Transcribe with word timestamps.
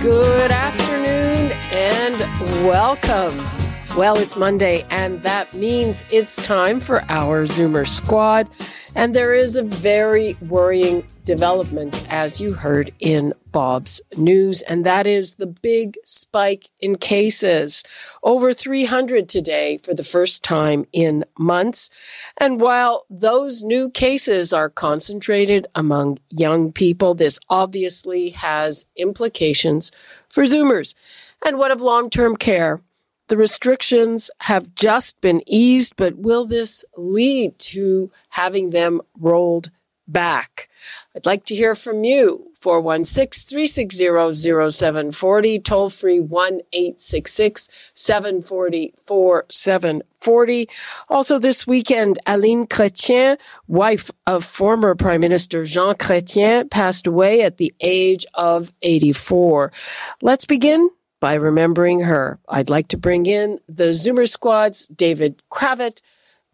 Good 0.00 0.50
afternoon 0.50 1.52
and 1.72 2.20
welcome. 2.66 3.55
Well, 3.96 4.18
it's 4.18 4.36
Monday, 4.36 4.84
and 4.90 5.22
that 5.22 5.54
means 5.54 6.04
it's 6.10 6.36
time 6.36 6.80
for 6.80 7.02
our 7.08 7.46
Zoomer 7.46 7.88
Squad. 7.88 8.46
And 8.94 9.16
there 9.16 9.32
is 9.32 9.56
a 9.56 9.62
very 9.62 10.36
worrying 10.42 11.06
development, 11.24 11.98
as 12.10 12.38
you 12.38 12.52
heard 12.52 12.92
in 13.00 13.32
Bob's 13.52 14.02
news, 14.14 14.60
and 14.60 14.84
that 14.84 15.06
is 15.06 15.36
the 15.36 15.46
big 15.46 15.94
spike 16.04 16.68
in 16.78 16.96
cases. 16.96 17.84
Over 18.22 18.52
300 18.52 19.30
today 19.30 19.78
for 19.78 19.94
the 19.94 20.04
first 20.04 20.44
time 20.44 20.86
in 20.92 21.24
months. 21.38 21.88
And 22.36 22.60
while 22.60 23.06
those 23.08 23.64
new 23.64 23.88
cases 23.88 24.52
are 24.52 24.68
concentrated 24.68 25.68
among 25.74 26.18
young 26.28 26.70
people, 26.70 27.14
this 27.14 27.38
obviously 27.48 28.28
has 28.30 28.84
implications 28.94 29.90
for 30.28 30.44
Zoomers. 30.44 30.94
And 31.46 31.56
what 31.56 31.70
of 31.70 31.80
long 31.80 32.10
term 32.10 32.36
care? 32.36 32.82
The 33.28 33.36
restrictions 33.36 34.30
have 34.42 34.74
just 34.74 35.20
been 35.20 35.42
eased, 35.46 35.94
but 35.96 36.16
will 36.16 36.46
this 36.46 36.84
lead 36.96 37.58
to 37.58 38.10
having 38.30 38.70
them 38.70 39.00
rolled 39.18 39.70
back? 40.06 40.68
I'd 41.14 41.26
like 41.26 41.44
to 41.46 41.54
hear 41.54 41.74
from 41.74 42.04
you. 42.04 42.52
416 42.54 43.48
360 43.48 44.70
0740, 44.70 45.58
toll 45.60 45.90
free 45.90 46.20
1 46.20 46.60
866 46.72 47.68
740 47.94 48.94
4740. 49.02 50.68
Also, 51.08 51.38
this 51.38 51.66
weekend, 51.66 52.18
Aline 52.26 52.66
Chrétien, 52.66 53.38
wife 53.68 54.10
of 54.26 54.44
former 54.44 54.94
Prime 54.94 55.20
Minister 55.20 55.64
Jean 55.64 55.94
Chrétien, 55.94 56.70
passed 56.70 57.06
away 57.06 57.42
at 57.42 57.58
the 57.58 57.74
age 57.80 58.24
of 58.34 58.72
84. 58.82 59.72
Let's 60.22 60.44
begin 60.44 60.90
by 61.20 61.34
remembering 61.34 62.00
her. 62.00 62.38
I'd 62.48 62.70
like 62.70 62.88
to 62.88 62.96
bring 62.96 63.26
in 63.26 63.58
the 63.68 63.90
Zoomer 63.90 64.28
Squad's 64.28 64.86
David 64.88 65.42
Cravit, 65.50 66.00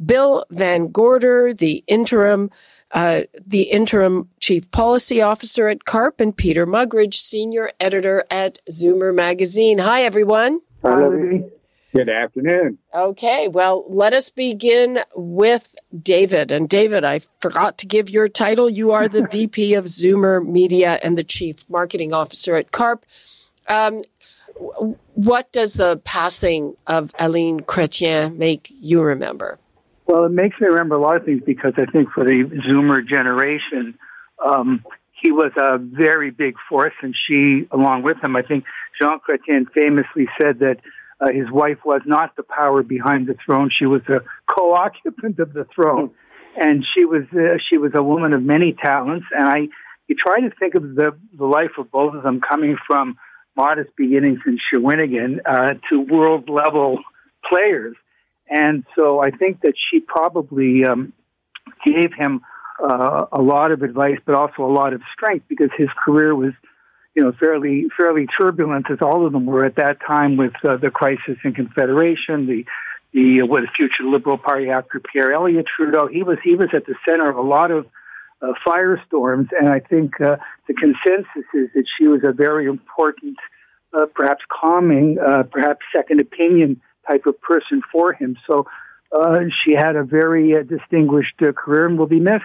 Bill 0.05 0.45
Van 0.51 0.89
Gorder, 0.89 1.53
the 1.55 1.85
interim 1.87 2.51
uh, 2.93 3.23
the 3.47 3.63
interim 3.63 4.29
chief 4.39 4.71
policy 4.71 5.23
officer 5.23 5.69
at 5.69 5.87
CARP, 5.87 6.21
and 6.21 6.37
Peter 6.37 6.67
Muggeridge, 6.67 7.15
senior 7.15 7.71
editor 7.81 8.23
at 8.31 8.59
Zoomer 8.71 9.15
Magazine. 9.15 9.79
Hi, 9.79 10.03
everyone. 10.03 10.61
Hello. 10.83 11.51
Good 11.95 12.09
afternoon. 12.09 12.79
Okay, 12.95 13.49
well, 13.49 13.85
let 13.89 14.15
us 14.15 14.31
begin 14.31 15.01
with 15.15 15.75
David. 16.03 16.51
And 16.51 16.67
David, 16.67 17.05
I 17.05 17.21
forgot 17.41 17.77
to 17.79 17.87
give 17.87 18.09
your 18.09 18.29
title. 18.29 18.71
You 18.71 18.93
are 18.93 19.09
the 19.09 19.27
VP 19.31 19.75
of 19.75 19.87
Zoomer 19.87 20.47
Media 20.47 20.99
and 21.03 21.19
the 21.19 21.25
Chief 21.25 21.69
Marketing 21.69 22.15
Officer 22.15 22.57
at 22.57 22.73
CARP. 22.73 23.05
Um, 23.69 24.01
what 25.15 25.53
does 25.53 25.75
the 25.75 25.99
passing 26.05 26.77
of 26.87 27.13
Aline 27.19 27.61
Chrétien 27.61 28.37
make 28.37 28.69
you 28.81 29.03
remember? 29.03 29.59
Well, 30.07 30.25
it 30.25 30.33
makes 30.33 30.61
me 30.61 30.67
remember 30.67 30.97
a 30.97 31.01
lot 31.01 31.17
of 31.17 31.25
things 31.25 31.43
because 31.45 31.75
I 31.77 31.87
think 31.87 32.11
for 32.11 32.25
the 32.25 32.45
Zoomer 32.69 33.07
generation, 33.07 33.99
um, 34.45 34.85
he 35.23 35.31
was 35.31 35.53
a 35.57 35.79
very 35.79 36.31
big 36.31 36.57
force, 36.69 36.95
and 37.03 37.15
she, 37.27 37.69
along 37.71 38.03
with 38.03 38.23
him, 38.23 38.35
I 38.37 38.43
think 38.43 38.65
Jean 39.01 39.21
Chrétien 39.21 39.67
famously 39.73 40.27
said 40.41 40.59
that 40.59 40.79
uh, 41.21 41.29
his 41.33 41.51
wife 41.51 41.79
was 41.85 42.01
not 42.05 42.35
the 42.37 42.43
power 42.43 42.83
behind 42.83 43.29
the 43.29 43.37
throne; 43.47 43.71
she 43.77 43.87
was 43.87 44.03
a 44.09 44.21
co-occupant 44.53 45.39
of 45.39 45.53
the 45.53 45.65
throne, 45.73 46.11
and 46.61 46.85
she 46.95 47.05
was 47.05 47.23
uh, 47.33 47.59
she 47.71 47.79
was 47.79 47.93
a 47.95 48.03
woman 48.03 48.35
of 48.35 48.43
many 48.43 48.73
talents. 48.73 49.27
And 49.37 49.49
I, 49.49 49.59
you 50.09 50.17
try 50.17 50.41
to 50.41 50.51
think 50.59 50.75
of 50.75 50.83
the 50.83 51.17
the 51.39 51.47
life 51.47 51.79
of 51.79 51.91
both 51.93 52.15
of 52.15 52.25
them 52.25 52.41
coming 52.41 52.77
from 52.87 53.17
modest 53.57 53.91
beginnings 53.97 54.41
in 54.47 54.59
Shawinigan 54.73 55.41
uh, 55.45 55.75
to 55.91 56.01
world 56.01 56.49
level 56.49 56.99
players. 57.49 57.97
And 58.49 58.85
so 58.99 59.23
I 59.23 59.31
think 59.31 59.61
that 59.63 59.75
she 59.91 60.01
probably 60.01 60.85
um, 60.85 61.13
gave 61.85 62.13
him 62.15 62.43
uh, 62.83 63.27
a 63.33 63.41
lot 63.41 63.73
of 63.73 63.83
advice, 63.83 64.19
but 64.25 64.35
also 64.35 64.65
a 64.65 64.73
lot 64.73 64.93
of 64.93 65.01
strength 65.15 65.47
because 65.49 65.71
his 65.77 65.89
career 66.05 66.35
was, 66.35 66.53
you 67.15 67.23
know, 67.23 67.33
fairly 67.39 67.87
fairly 67.97 68.27
turbulent 68.41 68.91
as 68.91 68.99
all 69.01 69.27
of 69.27 69.33
them 69.33 69.47
were 69.47 69.65
at 69.65 69.77
that 69.77 69.99
time 70.07 70.37
with 70.37 70.53
uh, 70.65 70.77
the 70.77 70.91
crisis 70.91 71.37
in 71.45 71.53
Confederation, 71.55 72.47
the 72.47 72.65
the 73.13 73.43
uh, 73.43 73.47
what 73.47 73.61
the 73.61 73.69
future 73.77 74.05
Liberal 74.05 74.39
Party 74.39 74.71
after 74.71 75.01
Pierre 75.01 75.33
Elliott 75.33 75.67
Trudeau. 75.67 76.09
He 76.09 76.23
was 76.23 76.39
he 76.43 76.57
was 76.57 76.69
at 76.75 76.87
the 76.87 76.95
center 77.09 77.31
of 77.31 77.37
a 77.37 77.43
lot 77.43 77.71
of 77.71 77.87
uh, 78.43 78.53
firestorms, 78.67 79.49
and 79.59 79.69
I 79.69 79.79
think 79.79 80.21
uh, 80.21 80.37
the 80.67 80.75
consensus 80.75 81.47
is 81.55 81.69
that 81.75 81.85
she 81.97 82.09
was 82.09 82.21
a 82.25 82.33
very 82.33 82.67
important, 82.67 83.37
uh, 83.95 84.07
perhaps 84.15 84.43
calming, 84.51 85.19
uh, 85.19 85.45
perhaps 85.45 85.81
second 85.95 86.21
opinion 86.21 86.81
type 87.09 87.27
of 87.27 87.41
person 87.41 87.83
for 87.91 88.13
him. 88.13 88.37
So 88.49 88.67
uh, 89.13 89.41
she 89.65 89.75
had 89.75 89.97
a 89.97 90.05
very 90.05 90.57
uh, 90.57 90.63
distinguished 90.63 91.39
career 91.57 91.87
and 91.87 91.99
will 91.99 92.07
be 92.07 92.21
missed. 92.21 92.45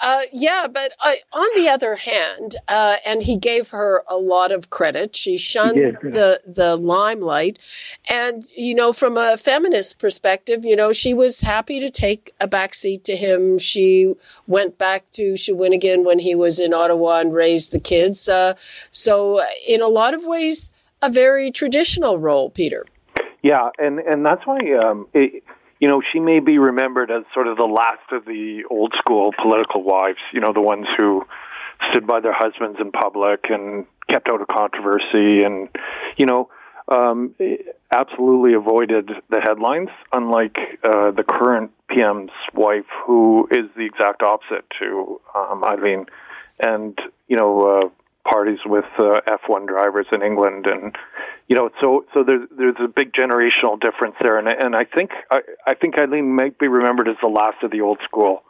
Uh, 0.00 0.22
yeah, 0.32 0.66
but 0.72 0.92
uh, 1.04 1.12
on 1.32 1.48
the 1.54 1.68
other 1.68 1.96
hand, 1.96 2.56
uh, 2.68 2.96
and 3.04 3.22
he 3.22 3.36
gave 3.36 3.70
her 3.70 4.02
a 4.08 4.16
lot 4.16 4.50
of 4.50 4.70
credit. 4.70 5.14
She 5.14 5.36
shunned 5.36 5.76
the 5.76 6.40
the 6.46 6.76
limelight, 6.76 7.58
and 8.08 8.44
you 8.56 8.74
know, 8.74 8.92
from 8.94 9.18
a 9.18 9.36
feminist 9.36 9.98
perspective, 9.98 10.64
you 10.64 10.74
know, 10.74 10.92
she 10.92 11.12
was 11.12 11.42
happy 11.42 11.80
to 11.80 11.90
take 11.90 12.32
a 12.40 12.48
backseat 12.48 13.04
to 13.04 13.16
him. 13.16 13.58
She 13.58 14.14
went 14.46 14.78
back 14.78 15.10
to 15.12 15.34
Shawinigan 15.34 16.04
when 16.04 16.18
he 16.18 16.34
was 16.34 16.58
in 16.58 16.72
Ottawa 16.72 17.20
and 17.20 17.34
raised 17.34 17.70
the 17.72 17.80
kids. 17.80 18.26
Uh, 18.26 18.54
so, 18.90 19.42
in 19.68 19.82
a 19.82 19.88
lot 19.88 20.14
of 20.14 20.24
ways, 20.24 20.72
a 21.02 21.10
very 21.10 21.50
traditional 21.50 22.18
role, 22.18 22.48
Peter. 22.48 22.86
Yeah, 23.42 23.70
and 23.78 23.98
and 24.00 24.24
that's 24.24 24.46
why 24.46 24.58
um, 24.82 25.08
it, 25.12 25.42
you 25.80 25.88
know, 25.88 26.02
she 26.12 26.20
may 26.20 26.40
be 26.40 26.58
remembered 26.58 27.10
as 27.10 27.24
sort 27.32 27.48
of 27.48 27.56
the 27.56 27.64
last 27.64 28.12
of 28.12 28.26
the 28.26 28.64
old 28.70 28.92
school 28.98 29.32
political 29.42 29.82
wives, 29.82 30.18
you 30.32 30.40
know, 30.40 30.52
the 30.52 30.60
ones 30.60 30.86
who 30.98 31.26
stood 31.90 32.06
by 32.06 32.20
their 32.20 32.34
husbands 32.34 32.78
in 32.80 32.92
public 32.92 33.46
and 33.48 33.86
kept 34.08 34.28
out 34.30 34.42
of 34.42 34.48
controversy 34.48 35.42
and, 35.42 35.68
you 36.18 36.26
know, 36.26 36.50
um, 36.88 37.34
absolutely 37.90 38.54
avoided 38.54 39.10
the 39.30 39.40
headlines, 39.40 39.88
unlike 40.12 40.56
uh, 40.84 41.12
the 41.12 41.24
current 41.24 41.70
PM's 41.88 42.32
wife, 42.52 42.84
who 43.06 43.48
is 43.50 43.70
the 43.76 43.84
exact 43.86 44.22
opposite 44.22 44.64
to 44.80 45.20
um, 45.34 45.64
Eileen. 45.64 46.06
And, 46.62 46.98
you 47.26 47.36
know, 47.36 47.60
uh, 47.62 47.88
parties 48.24 48.58
with 48.66 48.84
uh, 48.98 49.20
F1 49.28 49.66
drivers 49.66 50.06
in 50.12 50.22
England, 50.22 50.66
and 50.66 50.96
you 51.48 51.56
know, 51.56 51.70
so 51.80 52.04
so 52.14 52.22
there's 52.24 52.48
there's 52.56 52.76
a 52.82 52.88
big 52.88 53.12
generational 53.12 53.80
difference 53.80 54.16
there, 54.20 54.38
and 54.38 54.48
and 54.48 54.74
I 54.76 54.84
think 54.84 55.10
I, 55.30 55.40
I 55.66 55.74
think 55.74 55.98
Eileen 56.00 56.34
might 56.34 56.58
be 56.58 56.68
remembered 56.68 57.08
as 57.08 57.16
the 57.22 57.28
last 57.28 57.62
of 57.62 57.70
the 57.70 57.80
old 57.80 57.98
school 58.04 58.42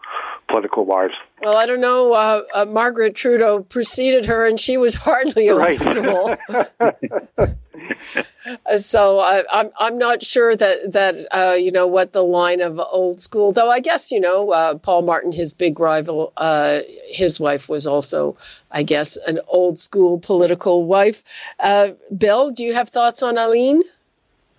political 0.51 0.85
wives. 0.85 1.15
Well, 1.43 1.57
I 1.57 1.67
don't 1.67 1.81
know. 1.81 2.13
Uh, 2.13 2.43
uh, 2.53 2.65
Margaret 2.67 3.15
Trudeau 3.15 3.63
preceded 3.63 4.27
her, 4.27 4.47
and 4.47 4.59
she 4.59 4.77
was 4.77 4.95
hardly 4.97 5.49
old 5.49 5.61
right. 5.61 5.79
school. 5.79 6.37
so 8.79 9.19
I, 9.21 9.45
I'm 9.51 9.71
I'm 9.79 9.99
not 9.99 10.23
sure 10.23 10.55
that 10.57 10.93
that 10.93 11.27
uh, 11.31 11.55
you 11.55 11.71
know 11.71 11.87
what 11.87 12.13
the 12.13 12.23
line 12.23 12.61
of 12.61 12.79
old 12.79 13.21
school. 13.21 13.53
Though 13.53 13.71
I 13.71 13.81
guess 13.81 14.11
you 14.11 14.21
know 14.21 14.51
uh, 14.51 14.75
Paul 14.77 15.03
Martin, 15.03 15.33
his 15.33 15.53
big 15.53 15.79
rival, 15.79 16.33
uh, 16.37 16.81
his 17.09 17.41
wife 17.41 17.69
was 17.69 17.87
also, 17.87 18.37
I 18.71 18.83
guess, 18.83 19.17
an 19.17 19.41
old 19.49 19.79
school 19.79 20.19
political 20.19 20.85
wife. 20.85 21.25
Uh, 21.59 21.93
Bill, 22.17 22.51
do 22.51 22.65
you 22.65 22.75
have 22.75 22.89
thoughts 22.89 23.23
on 23.23 23.39
Aline? 23.39 23.83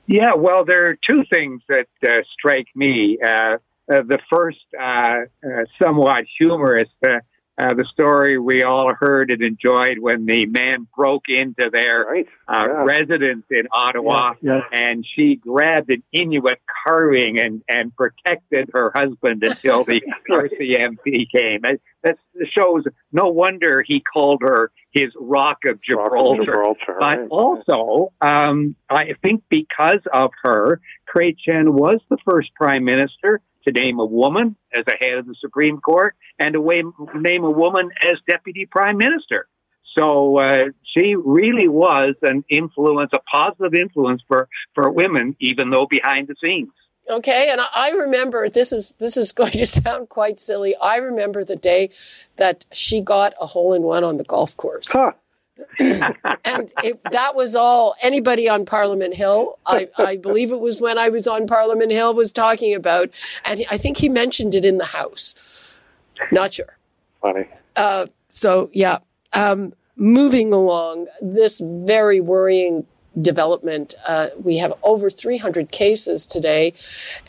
Yeah, 0.07 0.33
well, 0.35 0.65
there 0.65 0.89
are 0.89 0.97
two 1.09 1.23
things 1.29 1.61
that 1.69 1.87
uh, 2.03 2.23
strike 2.33 2.67
me. 2.75 3.17
Uh, 3.91 4.03
the 4.07 4.19
first, 4.29 4.59
somewhat 5.81 6.23
humorous 6.37 6.87
uh, 7.61 7.73
the 7.75 7.85
story 7.91 8.39
we 8.39 8.63
all 8.63 8.93
heard 8.93 9.29
and 9.29 9.41
enjoyed 9.43 9.99
when 9.99 10.25
the 10.25 10.45
man 10.45 10.87
broke 10.95 11.25
into 11.27 11.69
their 11.71 12.05
right. 12.05 12.27
uh, 12.47 12.65
yeah. 12.67 12.83
residence 12.83 13.45
in 13.51 13.67
Ottawa, 13.71 14.33
yeah, 14.41 14.61
yeah. 14.71 14.79
and 14.79 15.05
she 15.15 15.35
grabbed 15.35 15.91
an 15.91 16.01
Inuit 16.11 16.59
carving 16.85 17.39
and 17.39 17.61
and 17.67 17.95
protected 17.95 18.69
her 18.73 18.91
husband 18.95 19.43
until 19.43 19.83
the 19.83 20.01
RCMP 20.29 21.29
came. 21.31 21.61
That 22.03 22.17
shows 22.57 22.85
no 23.11 23.27
wonder 23.27 23.83
he 23.85 24.01
called 24.01 24.41
her 24.41 24.71
his 24.91 25.11
Rock 25.19 25.59
of 25.65 25.81
Gibraltar. 25.81 26.15
Rock 26.15 26.39
of 26.39 26.45
Gibraltar 26.45 26.97
but 26.99 27.19
right. 27.19 27.27
also, 27.29 28.11
um, 28.21 28.75
I 28.89 29.13
think 29.21 29.43
because 29.49 30.01
of 30.11 30.31
her, 30.43 30.81
Chrétien 31.13 31.73
was 31.73 31.99
the 32.09 32.17
first 32.25 32.53
prime 32.55 32.85
minister 32.85 33.41
to 33.67 33.71
name 33.71 33.99
a 33.99 34.05
woman 34.05 34.55
as 34.73 34.85
a 34.87 35.03
head 35.03 35.17
of 35.17 35.25
the 35.25 35.35
Supreme 35.39 35.79
Court 35.79 36.15
and 36.39 36.53
to 36.53 36.61
wa- 36.61 36.91
name 37.15 37.43
a 37.43 37.51
woman 37.51 37.89
as 38.01 38.17
deputy 38.27 38.65
prime 38.65 38.97
minister. 38.97 39.47
So 39.97 40.37
uh, 40.37 40.65
she 40.95 41.15
really 41.15 41.67
was 41.67 42.15
an 42.21 42.45
influence, 42.49 43.11
a 43.13 43.19
positive 43.19 43.73
influence 43.73 44.21
for, 44.27 44.47
for 44.73 44.89
women, 44.89 45.35
even 45.39 45.69
though 45.69 45.85
behind 45.89 46.27
the 46.27 46.35
scenes. 46.41 46.71
Okay, 47.09 47.49
and 47.49 47.59
I 47.75 47.89
remember 47.91 48.47
this 48.47 48.71
is 48.71 48.93
this 48.99 49.17
is 49.17 49.31
going 49.39 49.51
to 49.51 49.65
sound 49.65 50.09
quite 50.09 50.39
silly. 50.39 50.75
I 50.75 50.97
remember 50.97 51.43
the 51.43 51.55
day 51.55 51.89
that 52.37 52.65
she 52.71 53.01
got 53.01 53.33
a 53.41 53.47
hole 53.47 53.73
in 53.73 53.81
one 53.81 54.03
on 54.03 54.17
the 54.17 54.23
golf 54.23 54.55
course. 54.55 54.89
Huh. 54.91 55.11
And 55.79 56.71
it, 56.83 57.01
that 57.11 57.35
was 57.35 57.55
all 57.55 57.95
anybody 58.01 58.49
on 58.49 58.65
Parliament 58.65 59.13
Hill. 59.13 59.57
I, 59.65 59.89
I, 59.97 60.17
believe 60.17 60.51
it 60.51 60.59
was 60.59 60.81
when 60.81 60.97
I 60.97 61.09
was 61.09 61.27
on 61.27 61.47
Parliament 61.47 61.91
Hill 61.91 62.13
was 62.13 62.31
talking 62.31 62.73
about, 62.73 63.09
and 63.45 63.63
I 63.69 63.77
think 63.77 63.97
he 63.97 64.09
mentioned 64.09 64.55
it 64.55 64.65
in 64.65 64.77
the 64.77 64.85
House. 64.85 65.69
Not 66.31 66.53
sure. 66.53 66.77
Funny. 67.21 67.47
Uh, 67.75 68.07
so 68.27 68.69
yeah, 68.73 68.99
um, 69.33 69.73
moving 69.95 70.53
along, 70.53 71.07
this 71.21 71.61
very 71.63 72.19
worrying 72.19 72.85
development. 73.19 73.93
Uh, 74.07 74.29
we 74.41 74.57
have 74.57 74.73
over 74.83 75.09
300 75.09 75.71
cases 75.71 76.25
today, 76.25 76.73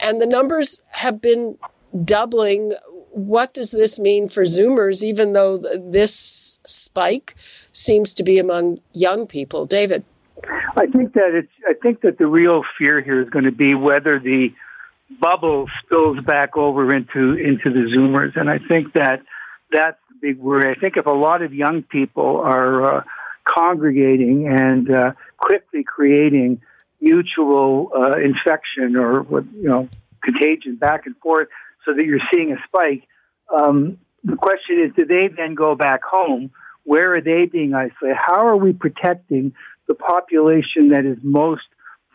and 0.00 0.20
the 0.20 0.26
numbers 0.26 0.82
have 0.92 1.20
been 1.20 1.58
doubling. 2.04 2.72
What 3.12 3.52
does 3.54 3.70
this 3.70 3.98
mean 3.98 4.28
for 4.28 4.42
Zoomers, 4.42 5.02
even 5.02 5.32
though 5.32 5.56
this 5.56 6.58
spike 6.66 7.34
seems 7.72 8.14
to 8.14 8.22
be 8.22 8.38
among 8.38 8.80
young 8.92 9.26
people? 9.26 9.66
David? 9.66 10.04
I 10.76 10.86
think 10.86 11.12
that 11.12 11.34
it's, 11.34 11.52
I 11.68 11.74
think 11.74 12.00
that 12.00 12.18
the 12.18 12.26
real 12.26 12.62
fear 12.78 13.00
here 13.00 13.20
is 13.20 13.28
going 13.28 13.44
to 13.44 13.52
be 13.52 13.74
whether 13.74 14.18
the 14.18 14.52
bubble 15.20 15.66
spills 15.84 16.18
back 16.24 16.56
over 16.56 16.94
into, 16.94 17.34
into 17.34 17.70
the 17.70 17.92
Zoomers. 17.94 18.34
And 18.36 18.50
I 18.50 18.58
think 18.58 18.94
that 18.94 19.22
that's 19.70 19.98
the 20.08 20.14
big 20.20 20.38
worry. 20.38 20.70
I 20.70 20.74
think 20.74 20.96
if 20.96 21.06
a 21.06 21.10
lot 21.10 21.42
of 21.42 21.52
young 21.54 21.82
people 21.82 22.38
are, 22.38 22.98
uh, 22.98 23.04
congregating 23.44 24.48
and 24.48 24.90
uh, 24.90 25.12
quickly 25.38 25.82
creating 25.84 26.60
mutual 27.00 27.90
uh, 27.94 28.16
infection 28.18 28.96
or 28.96 29.24
you 29.54 29.68
know 29.68 29.88
contagion 30.22 30.76
back 30.76 31.06
and 31.06 31.16
forth, 31.18 31.48
so 31.84 31.94
that 31.94 32.04
you're 32.04 32.20
seeing 32.32 32.52
a 32.52 32.56
spike. 32.66 33.06
Um, 33.54 33.98
the 34.24 34.36
question 34.36 34.80
is, 34.80 34.92
do 34.96 35.04
they 35.04 35.28
then 35.28 35.54
go 35.54 35.74
back 35.74 36.02
home? 36.04 36.50
Where 36.84 37.14
are 37.14 37.20
they 37.20 37.46
being 37.46 37.74
isolated? 37.74 38.16
How 38.16 38.46
are 38.46 38.56
we 38.56 38.72
protecting 38.72 39.54
the 39.88 39.94
population 39.94 40.90
that 40.90 41.04
is 41.04 41.18
most 41.22 41.62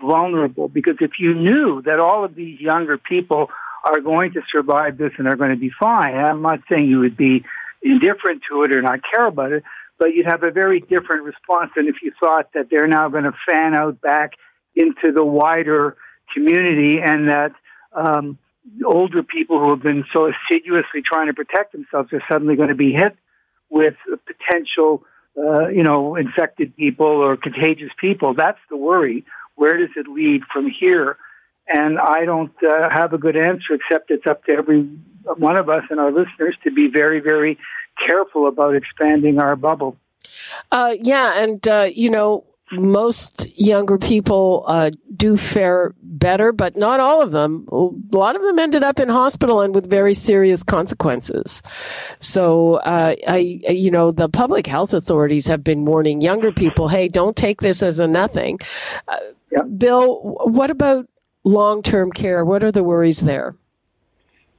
vulnerable? 0.02 0.68
Because 0.68 0.98
if 1.02 1.12
you 1.19 1.34
knew 1.34 1.81
that 1.84 2.00
all 2.00 2.24
of 2.24 2.36
these 2.36 2.60
younger 2.60 2.98
people 2.98 3.50
are 3.86 4.00
going 4.02 4.34
to 4.34 4.42
survive 4.52 4.98
this 4.98 5.12
and 5.18 5.28
are 5.28 5.36
going 5.36 5.52
to 5.52 5.58
be 5.58 5.72
fine, 5.80 6.16
I'm 6.16 6.42
not 6.42 6.60
saying 6.72 6.88
you 6.88 7.00
would 7.00 7.18
be 7.18 7.46
indifferent 7.81 8.42
to 8.50 8.63
it 8.63 8.75
or 8.75 8.81
not 8.81 9.00
care 9.13 9.28
about 9.28 9.52
it, 9.52 9.63
but 10.00 10.13
you'd 10.13 10.28
have 10.28 10.44
a 10.44 10.52
very 10.52 10.80
different 10.80 11.24
response 11.24 11.72
than 11.75 11.88
if 11.88 11.96
you 12.02 12.12
thought 12.20 12.54
that 12.54 12.68
they're 12.70 12.88
now 12.88 13.10
going 13.10 13.24
to 13.24 13.34
fan 13.50 13.74
out 13.74 14.02
back 14.02 14.31
into 14.75 15.12
the 15.13 15.24
wider 15.24 15.98
community 16.34 17.00
and 17.04 17.30
that 17.30 17.52
um, 17.94 18.38
older 18.86 19.24
people 19.24 19.60
who 19.60 19.72
have 19.72 19.84
been 19.84 20.04
so 20.14 20.30
assiduously 20.30 21.02
trying 21.06 21.28
to 21.28 21.34
protect 21.34 21.72
themselves 21.72 22.12
are 22.14 22.24
suddenly 22.31 22.56
going 22.56 22.69
to 22.69 22.75
be 22.75 22.92
hit 22.92 23.16
with 23.69 23.96
potential, 24.25 25.04
uh, 25.38 25.68
you 25.68 25.84
know, 25.84 26.16
infected 26.16 26.75
people 26.75 27.08
or 27.08 27.38
contagious 27.38 27.90
people. 28.00 28.34
That's 28.34 28.60
the 28.69 28.78
worry. 28.78 29.25
Where 29.56 29.78
does 29.78 29.90
it 29.96 30.08
lead 30.08 30.42
from 30.52 30.69
here? 30.69 31.18
And 31.68 32.00
I 32.00 32.25
don't 32.25 32.54
uh, 32.64 32.90
have 32.90 33.14
a 33.14 33.18
good 33.18 33.36
answer, 33.36 33.74
except 33.74 34.10
it's 34.10 34.25
up 34.25 34.46
to 34.46 34.54
every 34.54 34.84
one 35.38 35.60
of 35.60 35.70
us 35.70 35.84
and 35.90 36.00
our 36.00 36.12
listeners 36.12 36.56
to 36.63 36.72
be 36.72 36.88
very, 36.88 37.20
very 37.20 37.58
careful 38.08 38.48
about 38.48 38.75
expanding 38.75 39.40
our 39.40 39.56
bubble. 39.56 39.98
Uh, 40.72 40.96
yeah, 41.02 41.42
and 41.42 41.68
uh, 41.68 41.88
you 41.92 42.10
know, 42.10 42.46
most 42.72 43.48
younger 43.60 43.98
people 43.98 44.66
uh, 44.68 44.92
do 45.16 45.38
fare 45.38 45.94
better, 46.02 46.52
but 46.52 46.75
not 46.75 47.00
all 47.00 47.22
of 47.22 47.31
them. 47.31 47.68
A 47.72 47.90
lot 48.16 48.36
of 48.36 48.42
them 48.42 48.60
ended 48.60 48.84
up 48.84 49.00
in 49.00 49.10
hospital 49.10 49.62
and 49.62 49.74
with 49.74 49.90
very 49.90 50.14
serious 50.14 50.64
consequences. 50.64 51.62
So, 52.19 52.75
uh, 52.75 53.16
I, 53.28 53.38
you 53.38 53.92
know, 53.92 54.12
the 54.12 54.30
public 54.30 54.68
health 54.68 54.94
authorities 54.94 55.48
have 55.48 55.64
been 55.64 55.86
warning 55.86 56.22
younger 56.22 56.52
people, 56.52 56.88
"Hey, 56.90 57.08
don't 57.08 57.36
take 57.36 57.62
this 57.62 57.81
as 57.81 58.00
a 58.00 58.08
nothing." 58.08 58.60
Uh. 59.08 59.18
Bill, 59.78 60.20
what 60.44 60.70
about 60.70 61.08
long-term 61.46 62.12
care? 62.12 62.44
What 62.44 62.63
are 62.63 62.72
the 62.72 62.84
worries 62.84 63.22
there? 63.22 63.56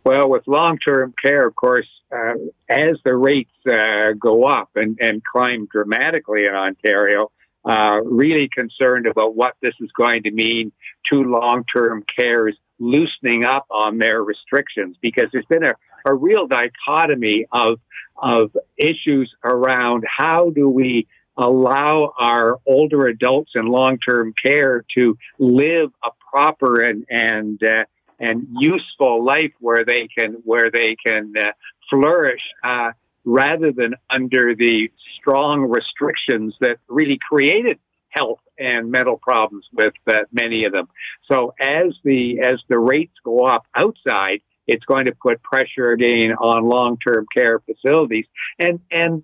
Well, 0.05 0.31
with 0.31 0.45
long-term 0.47 1.15
care, 1.23 1.47
of 1.47 1.55
course, 1.55 1.87
uh, 2.11 2.35
as 2.71 2.97
the 3.05 3.15
rates 3.15 3.53
uh, 3.71 4.15
go 4.19 4.45
up 4.45 4.71
and, 4.75 4.97
and 4.99 5.23
climb 5.23 5.69
dramatically 5.71 6.47
in 6.47 6.55
Ontario, 6.55 7.31
uh, 7.65 8.01
really 8.05 8.49
concerned 8.53 9.07
about 9.07 9.35
what 9.35 9.55
this 9.61 9.75
is 9.81 9.91
going 9.97 10.23
to 10.23 10.31
mean 10.31 10.73
to 11.11 11.23
long-term 11.23 12.05
care's 12.19 12.57
loosening 12.79 13.45
up 13.45 13.67
on 13.71 13.99
their 13.99 14.23
restrictions 14.23 14.97
because 15.03 15.25
there's 15.33 15.47
been 15.47 15.65
a, 15.65 15.75
a 16.07 16.15
real 16.15 16.47
dichotomy 16.47 17.47
of 17.53 17.81
of 18.21 18.57
issues 18.77 19.33
around 19.45 20.05
how 20.07 20.51
do 20.51 20.69
we 20.69 21.07
allow 21.37 22.13
our 22.19 22.59
older 22.67 23.07
adults 23.07 23.53
in 23.55 23.67
long-term 23.67 24.35
care 24.45 24.85
to 24.97 25.17
live 25.39 25.91
a 26.05 26.11
proper 26.31 26.81
and 26.81 27.05
and 27.09 27.63
uh, 27.63 27.85
and 28.21 28.49
useful 28.59 29.25
life 29.25 29.53
where 29.61 29.85
they 29.85 30.09
can 30.17 30.35
where 30.45 30.71
they 30.71 30.97
can 31.05 31.33
uh, 31.39 31.51
flourish. 31.89 32.43
Uh, 32.65 32.91
rather 33.29 33.73
than 33.73 33.95
under 34.09 34.55
the 34.55 34.91
strong 35.21 35.63
restrictions 35.63 36.55
that 36.61 36.79
really 36.89 37.19
created 37.21 37.79
health 38.09 38.41
and 38.59 38.91
mental 38.91 39.19
problems 39.19 39.67
with 39.73 39.93
uh, 40.07 40.21
many 40.33 40.65
of 40.65 40.73
them. 40.73 40.89
So 41.31 41.55
as 41.61 41.93
the 42.05 42.41
as 42.41 42.59
the 42.69 42.79
rates 42.79 43.13
go 43.23 43.45
up 43.45 43.67
outside, 43.75 44.41
it's 44.67 44.85
going 44.87 45.05
to 45.05 45.13
put 45.13 45.43
pressure 45.43 45.93
again 45.93 46.33
on 46.33 46.69
long-term 46.69 47.27
care 47.37 47.61
facilities 47.61 48.25
and 48.59 48.81
and 48.91 49.23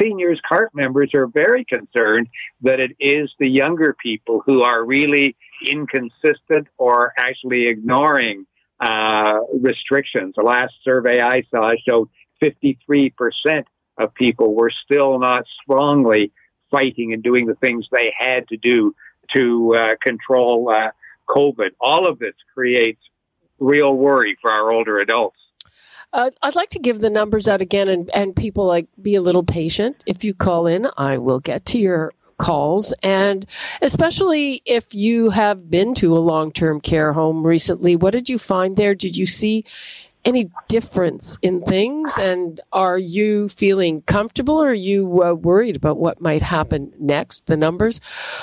seniors 0.00 0.40
CARP 0.48 0.74
members 0.74 1.10
are 1.14 1.26
very 1.26 1.64
concerned 1.64 2.28
that 2.62 2.80
it 2.80 2.96
is 2.98 3.30
the 3.38 3.48
younger 3.48 3.94
people 4.02 4.42
who 4.44 4.62
are 4.62 4.84
really 4.84 5.36
inconsistent 5.66 6.68
or 6.78 7.12
actually 7.18 7.68
ignoring 7.68 8.46
uh, 8.80 9.40
restrictions. 9.60 10.34
The 10.36 10.42
last 10.42 10.72
survey 10.84 11.20
I 11.20 11.42
saw 11.50 11.70
showed 11.88 12.08
53% 12.42 13.64
of 13.98 14.14
people 14.14 14.54
were 14.54 14.70
still 14.84 15.18
not 15.18 15.44
strongly 15.62 16.32
fighting 16.70 17.12
and 17.12 17.22
doing 17.22 17.46
the 17.46 17.54
things 17.54 17.86
they 17.90 18.12
had 18.16 18.48
to 18.48 18.56
do 18.56 18.94
to 19.34 19.74
uh, 19.78 19.86
control 20.02 20.70
uh, 20.70 20.90
COVID. 21.28 21.70
All 21.80 22.08
of 22.08 22.18
this 22.18 22.34
creates 22.54 23.00
real 23.58 23.94
worry 23.94 24.36
for 24.40 24.50
our 24.50 24.70
older 24.70 24.98
adults. 24.98 25.38
Uh, 26.12 26.30
I'd 26.42 26.54
like 26.54 26.70
to 26.70 26.78
give 26.78 27.00
the 27.00 27.10
numbers 27.10 27.48
out 27.48 27.60
again 27.60 27.88
and, 27.88 28.10
and 28.14 28.34
people 28.34 28.66
like 28.66 28.86
be 29.00 29.14
a 29.16 29.20
little 29.20 29.42
patient. 29.42 30.02
If 30.06 30.24
you 30.24 30.34
call 30.34 30.66
in, 30.66 30.88
I 30.96 31.18
will 31.18 31.40
get 31.40 31.64
to 31.66 31.78
your 31.78 32.12
calls. 32.38 32.94
And 33.02 33.46
especially 33.82 34.62
if 34.66 34.94
you 34.94 35.30
have 35.30 35.70
been 35.70 35.94
to 35.96 36.16
a 36.16 36.20
long 36.20 36.52
term 36.52 36.80
care 36.80 37.12
home 37.12 37.46
recently, 37.46 37.96
what 37.96 38.12
did 38.12 38.28
you 38.28 38.38
find 38.38 38.76
there? 38.76 38.94
Did 38.94 39.16
you 39.16 39.26
see 39.26 39.64
any 40.26 40.50
difference 40.68 41.38
in 41.40 41.62
things? 41.62 42.18
And 42.18 42.60
are 42.72 42.98
you 42.98 43.48
feeling 43.48 44.02
comfortable 44.02 44.62
or 44.62 44.68
are 44.70 44.74
you 44.74 45.22
uh, 45.22 45.32
worried 45.32 45.76
about 45.76 45.96
what 45.98 46.20
might 46.20 46.42
happen 46.42 46.92
next? 46.98 47.46
The 47.46 47.56
numbers 47.56 48.00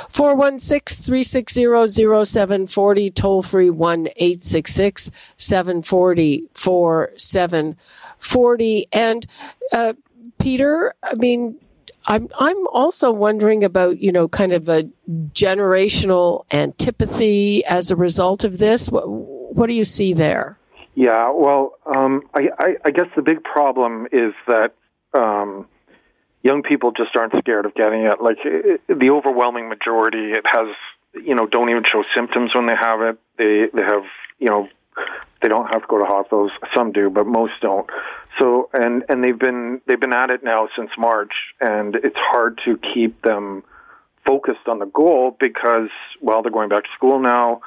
416 0.10 1.06
360 1.06 1.66
0740, 2.26 3.10
toll 3.12 3.44
free 3.44 3.70
1 3.70 4.08
866 4.16 5.12
740 5.38 6.48
4740. 6.54 8.88
And 8.94 9.26
uh, 9.72 9.94
Peter, 10.40 10.96
I 11.04 11.14
mean, 11.16 11.60
I'm 12.06 12.28
I'm 12.38 12.68
also 12.68 13.12
wondering 13.12 13.64
about 13.64 14.00
you 14.00 14.12
know 14.12 14.28
kind 14.28 14.52
of 14.52 14.68
a 14.68 14.90
generational 15.32 16.44
antipathy 16.52 17.64
as 17.66 17.92
a 17.92 17.96
result 17.96 18.44
of 18.44 18.58
this. 18.58 18.90
What, 18.90 19.08
what 19.08 19.68
do 19.68 19.74
you 19.74 19.86
see 19.86 20.12
there? 20.14 20.58
Yeah, 20.96 21.32
well, 21.32 21.74
um, 21.86 22.24
I, 22.34 22.50
I, 22.60 22.76
I 22.86 22.92
guess 22.92 23.08
the 23.16 23.24
big 23.24 23.44
problem 23.44 24.08
is 24.12 24.34
that 24.48 24.74
um, 25.14 25.68
young 26.44 26.62
people 26.62 26.92
just 26.92 27.16
aren't 27.16 27.34
scared 27.40 27.66
of 27.66 27.74
getting 27.74 28.04
it. 28.04 28.22
Like 28.22 28.38
it, 28.44 28.82
the 28.88 29.10
overwhelming 29.10 29.70
majority, 29.70 30.32
it 30.32 30.46
has 30.46 30.68
you 31.14 31.36
know 31.36 31.48
don't 31.48 31.70
even 31.70 31.84
show 31.92 32.04
symptoms 32.16 32.52
when 32.54 32.68
they 32.68 32.76
have 32.80 33.02
it. 33.02 33.18
They 33.38 33.68
they 33.74 33.84
have 33.84 34.04
you 34.40 34.50
know 34.50 34.68
they 35.42 35.50
don't 35.50 35.68
have 35.74 35.82
to 35.82 35.88
go 35.88 35.98
to 35.98 36.06
hospitals. 36.06 36.52
Some 36.76 36.92
do, 36.92 37.10
but 37.10 37.26
most 37.26 37.54
don't. 37.62 37.90
So 38.40 38.70
and 38.74 39.04
and 39.10 39.24
they've 39.24 39.38
been 39.38 39.82
they've 39.88 40.00
been 40.00 40.14
at 40.14 40.30
it 40.30 40.44
now 40.44 40.68
since 40.78 40.92
March, 40.98 41.34
and 41.60 41.96
it's 41.96 42.18
hard 42.18 42.60
to 42.66 42.80
keep 42.94 43.22
them 43.24 43.64
focused 44.28 44.68
on 44.68 44.80
the 44.80 44.86
goal 44.86 45.36
because 45.40 45.90
well 46.22 46.42
they're 46.42 46.52
going 46.52 46.70
back 46.70 46.84
to 46.84 46.90
school 46.96 47.20
now. 47.20 47.62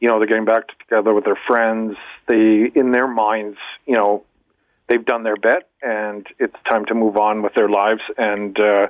You 0.00 0.08
know 0.08 0.18
they're 0.18 0.26
getting 0.26 0.44
back 0.44 0.64
together 0.78 1.14
with 1.14 1.24
their 1.24 1.38
friends. 1.46 1.96
They 2.26 2.70
in 2.74 2.92
their 2.92 3.08
minds, 3.08 3.58
you 3.86 3.94
know, 3.94 4.24
they've 4.88 5.04
done 5.04 5.22
their 5.22 5.36
bit, 5.36 5.68
and 5.82 6.26
it's 6.38 6.56
time 6.68 6.86
to 6.86 6.94
move 6.94 7.16
on 7.16 7.42
with 7.42 7.54
their 7.54 7.68
lives 7.68 8.02
and. 8.16 8.58
uh 8.60 8.86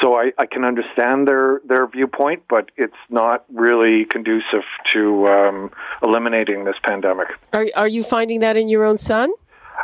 so 0.00 0.14
I, 0.18 0.32
I 0.38 0.46
can 0.46 0.64
understand 0.64 1.28
their 1.28 1.60
their 1.64 1.86
viewpoint, 1.86 2.44
but 2.48 2.70
it's 2.76 2.94
not 3.10 3.44
really 3.52 4.06
conducive 4.06 4.64
to 4.92 5.26
um, 5.26 5.70
eliminating 6.02 6.64
this 6.64 6.76
pandemic. 6.82 7.28
Are 7.52 7.66
are 7.74 7.88
you 7.88 8.02
finding 8.02 8.40
that 8.40 8.56
in 8.56 8.68
your 8.68 8.84
own 8.84 8.96
son? 8.96 9.30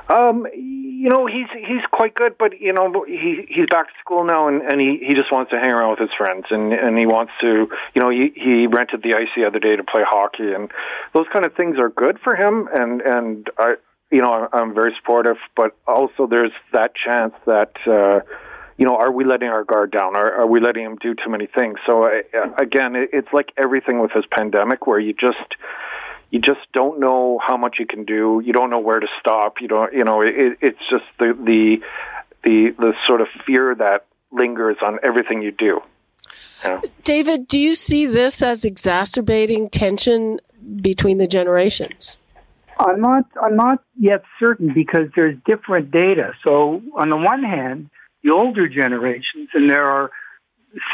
Um, 0.08 0.46
you 0.54 1.10
know, 1.10 1.26
he's 1.26 1.48
he's 1.52 1.84
quite 1.90 2.14
good, 2.14 2.36
but 2.38 2.60
you 2.60 2.72
know, 2.72 3.04
he 3.06 3.46
he's 3.48 3.66
back 3.70 3.86
to 3.86 3.92
school 4.00 4.24
now, 4.24 4.48
and, 4.48 4.62
and 4.62 4.80
he 4.80 4.98
he 5.06 5.14
just 5.14 5.30
wants 5.30 5.50
to 5.50 5.58
hang 5.58 5.72
around 5.72 5.90
with 5.90 6.00
his 6.00 6.10
friends, 6.16 6.46
and 6.50 6.72
and 6.72 6.98
he 6.98 7.06
wants 7.06 7.32
to, 7.40 7.68
you 7.94 8.02
know, 8.02 8.10
he 8.10 8.32
he 8.34 8.66
rented 8.66 9.02
the 9.02 9.14
ice 9.14 9.28
the 9.36 9.44
other 9.44 9.58
day 9.58 9.76
to 9.76 9.84
play 9.84 10.02
hockey, 10.04 10.52
and 10.52 10.70
those 11.12 11.26
kind 11.32 11.44
of 11.44 11.54
things 11.54 11.78
are 11.78 11.88
good 11.90 12.18
for 12.22 12.34
him, 12.34 12.68
and 12.72 13.00
and 13.02 13.50
I, 13.58 13.74
you 14.10 14.22
know, 14.22 14.48
I'm 14.52 14.74
very 14.74 14.94
supportive, 14.98 15.36
but 15.54 15.76
also 15.86 16.26
there's 16.26 16.52
that 16.72 16.92
chance 16.94 17.34
that. 17.46 17.72
uh 17.86 18.20
you 18.78 18.84
know, 18.84 18.96
are 18.96 19.10
we 19.10 19.24
letting 19.24 19.48
our 19.48 19.64
guard 19.64 19.90
down? 19.90 20.16
Are, 20.16 20.40
are 20.40 20.46
we 20.46 20.60
letting 20.60 20.84
him 20.84 20.96
do 21.00 21.14
too 21.14 21.30
many 21.30 21.46
things? 21.46 21.78
So 21.86 22.04
uh, 22.04 22.10
again, 22.58 22.94
it, 22.94 23.08
it's 23.10 23.32
like 23.32 23.48
everything 23.56 24.00
with 24.00 24.10
this 24.14 24.24
pandemic, 24.30 24.86
where 24.86 25.00
you 25.00 25.14
just 25.14 25.54
you 26.36 26.42
just 26.42 26.60
don't 26.74 27.00
know 27.00 27.40
how 27.44 27.56
much 27.56 27.76
you 27.78 27.86
can 27.86 28.04
do. 28.04 28.42
You 28.44 28.52
don't 28.52 28.68
know 28.68 28.78
where 28.78 29.00
to 29.00 29.06
stop. 29.18 29.54
You 29.62 29.68
don't, 29.68 29.92
you 29.94 30.04
know, 30.04 30.20
it, 30.20 30.58
it's 30.60 30.78
just 30.90 31.04
the 31.18 31.32
the 31.32 31.78
the 32.44 32.74
the 32.78 32.92
sort 33.06 33.22
of 33.22 33.28
fear 33.46 33.74
that 33.74 34.04
lingers 34.30 34.76
on 34.84 34.98
everything 35.02 35.40
you 35.40 35.50
do. 35.50 35.80
Yeah. 36.62 36.82
David, 37.04 37.48
do 37.48 37.58
you 37.58 37.74
see 37.74 38.04
this 38.04 38.42
as 38.42 38.66
exacerbating 38.66 39.70
tension 39.70 40.38
between 40.82 41.16
the 41.16 41.26
generations? 41.26 42.18
I'm 42.78 43.00
not. 43.00 43.24
I'm 43.42 43.56
not 43.56 43.82
yet 43.98 44.22
certain 44.38 44.74
because 44.74 45.08
there's 45.16 45.38
different 45.46 45.90
data. 45.90 46.32
So 46.44 46.82
on 46.94 47.08
the 47.08 47.16
one 47.16 47.42
hand, 47.42 47.88
the 48.22 48.34
older 48.34 48.68
generations, 48.68 49.48
and 49.54 49.70
there 49.70 49.86
are 49.86 50.10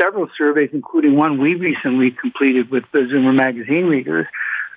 several 0.01 0.29
surveys, 0.39 0.71
including 0.73 1.17
one 1.17 1.41
we 1.41 1.57
recently 1.57 2.13
completed 2.13 2.71
with 2.71 2.85
the 2.93 3.01
Zoomer 3.01 3.35
magazine 3.35 3.87
readers, 3.87 4.29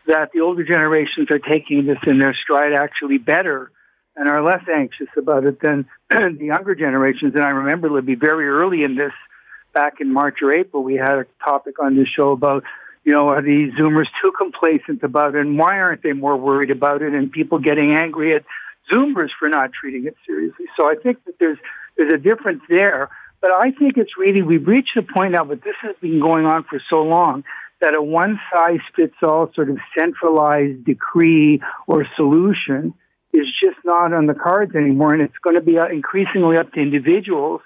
that 0.07 0.29
the 0.33 0.41
older 0.41 0.63
generations 0.63 1.27
are 1.31 1.39
taking 1.39 1.85
this 1.85 1.97
in 2.07 2.19
their 2.19 2.35
stride 2.43 2.73
actually 2.73 3.17
better 3.17 3.71
and 4.15 4.29
are 4.29 4.43
less 4.43 4.63
anxious 4.73 5.07
about 5.17 5.45
it 5.45 5.59
than 5.61 5.85
the 6.09 6.45
younger 6.45 6.75
generations. 6.75 7.33
And 7.35 7.43
I 7.43 7.49
remember, 7.49 7.89
Libby, 7.89 8.15
very 8.15 8.47
early 8.47 8.83
in 8.83 8.95
this, 8.95 9.11
back 9.73 9.95
in 9.99 10.11
March 10.11 10.37
or 10.41 10.55
April, 10.55 10.83
we 10.83 10.95
had 10.95 11.17
a 11.17 11.25
topic 11.43 11.79
on 11.79 11.97
this 11.97 12.07
show 12.07 12.31
about, 12.31 12.63
you 13.03 13.11
know, 13.11 13.27
are 13.29 13.41
these 13.41 13.73
Zoomers 13.73 14.07
too 14.23 14.31
complacent 14.37 15.03
about 15.03 15.35
it, 15.35 15.41
and 15.41 15.59
why 15.59 15.79
aren't 15.79 16.01
they 16.01 16.13
more 16.13 16.37
worried 16.37 16.71
about 16.71 17.01
it, 17.01 17.13
and 17.13 17.31
people 17.31 17.59
getting 17.59 17.93
angry 17.93 18.35
at 18.35 18.43
Zoomers 18.91 19.29
for 19.37 19.49
not 19.49 19.71
treating 19.73 20.05
it 20.05 20.15
seriously. 20.25 20.65
So 20.77 20.89
I 20.89 20.95
think 20.95 21.23
that 21.25 21.37
there's 21.39 21.57
there's 21.97 22.13
a 22.13 22.17
difference 22.17 22.61
there. 22.69 23.09
But 23.41 23.51
I 23.53 23.71
think 23.71 23.97
it's 23.97 24.17
really, 24.17 24.41
we've 24.41 24.65
reached 24.65 24.97
a 24.97 25.03
point 25.03 25.33
now, 25.33 25.43
but 25.43 25.63
this 25.63 25.75
has 25.81 25.95
been 26.01 26.19
going 26.19 26.45
on 26.45 26.63
for 26.63 26.81
so 26.89 27.03
long, 27.03 27.43
that 27.81 27.95
a 27.95 28.01
one 28.01 28.39
size 28.53 28.79
fits 28.95 29.15
all 29.23 29.51
sort 29.53 29.69
of 29.69 29.77
centralized 29.97 30.85
decree 30.85 31.61
or 31.87 32.05
solution 32.15 32.93
is 33.33 33.45
just 33.61 33.77
not 33.83 34.13
on 34.13 34.27
the 34.27 34.33
cards 34.33 34.75
anymore. 34.75 35.13
And 35.13 35.21
it's 35.21 35.37
going 35.43 35.55
to 35.55 35.61
be 35.61 35.77
uh, 35.77 35.87
increasingly 35.87 36.57
up 36.57 36.71
to 36.73 36.79
individuals 36.79 37.61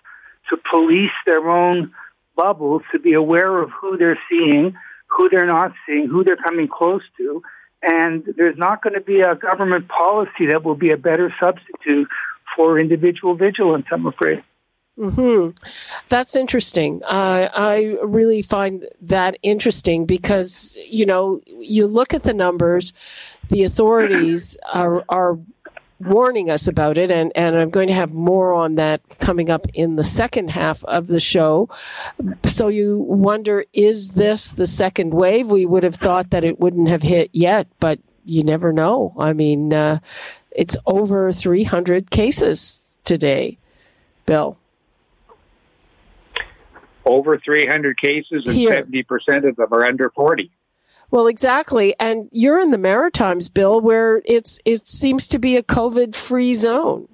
to 0.50 0.58
police 0.70 1.12
their 1.26 1.48
own 1.50 1.92
bubbles, 2.36 2.82
to 2.92 3.00
be 3.00 3.14
aware 3.14 3.62
of 3.62 3.70
who 3.70 3.98
they're 3.98 4.20
seeing, 4.30 4.76
who 5.08 5.30
they're 5.30 5.46
not 5.46 5.74
seeing, 5.86 6.08
who 6.08 6.24
they're 6.24 6.38
coming 6.38 6.68
close 6.68 7.04
to. 7.18 7.42
And 7.82 8.24
there's 8.36 8.58
not 8.58 8.82
going 8.82 8.96
to 8.96 9.02
be 9.02 9.22
a 9.22 9.36
government 9.36 9.88
policy 9.88 10.48
that 10.50 10.64
will 10.64 10.76
be 10.76 10.92
a 10.92 10.98
better 10.98 11.34
substitute 11.40 12.08
for 12.56 12.80
individual 12.80 13.36
vigilance, 13.36 13.86
I'm 13.92 14.06
afraid. 14.06 14.44
Hmm. 15.00 15.52
That's 16.10 16.36
interesting. 16.36 17.02
Uh, 17.06 17.50
I 17.54 17.98
really 18.04 18.42
find 18.42 18.86
that 19.02 19.38
interesting 19.42 20.06
because 20.06 20.78
you 20.86 21.06
know 21.06 21.40
you 21.48 21.88
look 21.88 22.14
at 22.14 22.24
the 22.24 22.34
numbers, 22.34 22.92
the 23.48 23.64
authorities 23.64 24.58
are 24.74 25.06
are 25.08 25.40
warning 26.02 26.50
us 26.50 26.68
about 26.68 26.98
it, 26.98 27.12
and 27.12 27.32
and 27.34 27.56
I'm 27.56 27.70
going 27.70 27.88
to 27.88 27.94
have 27.94 28.12
more 28.12 28.54
on 28.54 28.76
that 28.76 29.02
coming 29.20 29.50
up 29.50 29.68
in 29.74 29.96
the 29.96 30.04
second 30.04 30.50
half 30.50 30.84
of 30.84 31.08
the 31.08 31.22
show. 31.22 31.70
So 32.44 32.68
you 32.68 32.98
wonder, 33.00 33.64
is 33.72 34.12
this 34.12 34.52
the 34.52 34.68
second 34.68 35.14
wave? 35.14 35.50
We 35.50 35.66
would 35.66 35.84
have 35.84 35.96
thought 35.96 36.32
that 36.32 36.44
it 36.44 36.60
wouldn't 36.60 36.90
have 36.90 37.04
hit 37.04 37.30
yet, 37.32 37.68
but 37.80 38.00
you 38.26 38.44
never 38.44 38.74
know. 38.74 39.14
I 39.18 39.32
mean, 39.32 39.74
uh, 39.74 40.00
it's 40.52 40.76
over 40.86 41.32
300 41.32 42.12
cases 42.12 42.82
today, 43.06 43.58
Bill. 44.26 44.58
Over 47.10 47.40
300 47.40 48.00
cases, 48.00 48.44
and 48.46 48.54
Here. 48.54 48.84
70% 48.84 49.50
of 49.50 49.56
them 49.56 49.68
are 49.72 49.86
under 49.86 50.12
40. 50.12 50.52
Well, 51.12 51.26
exactly. 51.26 51.96
And 52.00 52.30
you're 52.32 52.60
in 52.60 52.70
the 52.70 52.78
Maritimes, 52.78 53.50
Bill, 53.50 53.82
where 53.82 54.22
it's 54.26 54.60
it 54.64 54.88
seems 54.88 55.28
to 55.30 55.40
be 55.40 55.58
a 55.58 55.64
COVID 55.64 56.14
free 56.14 56.54
zone. 56.54 57.08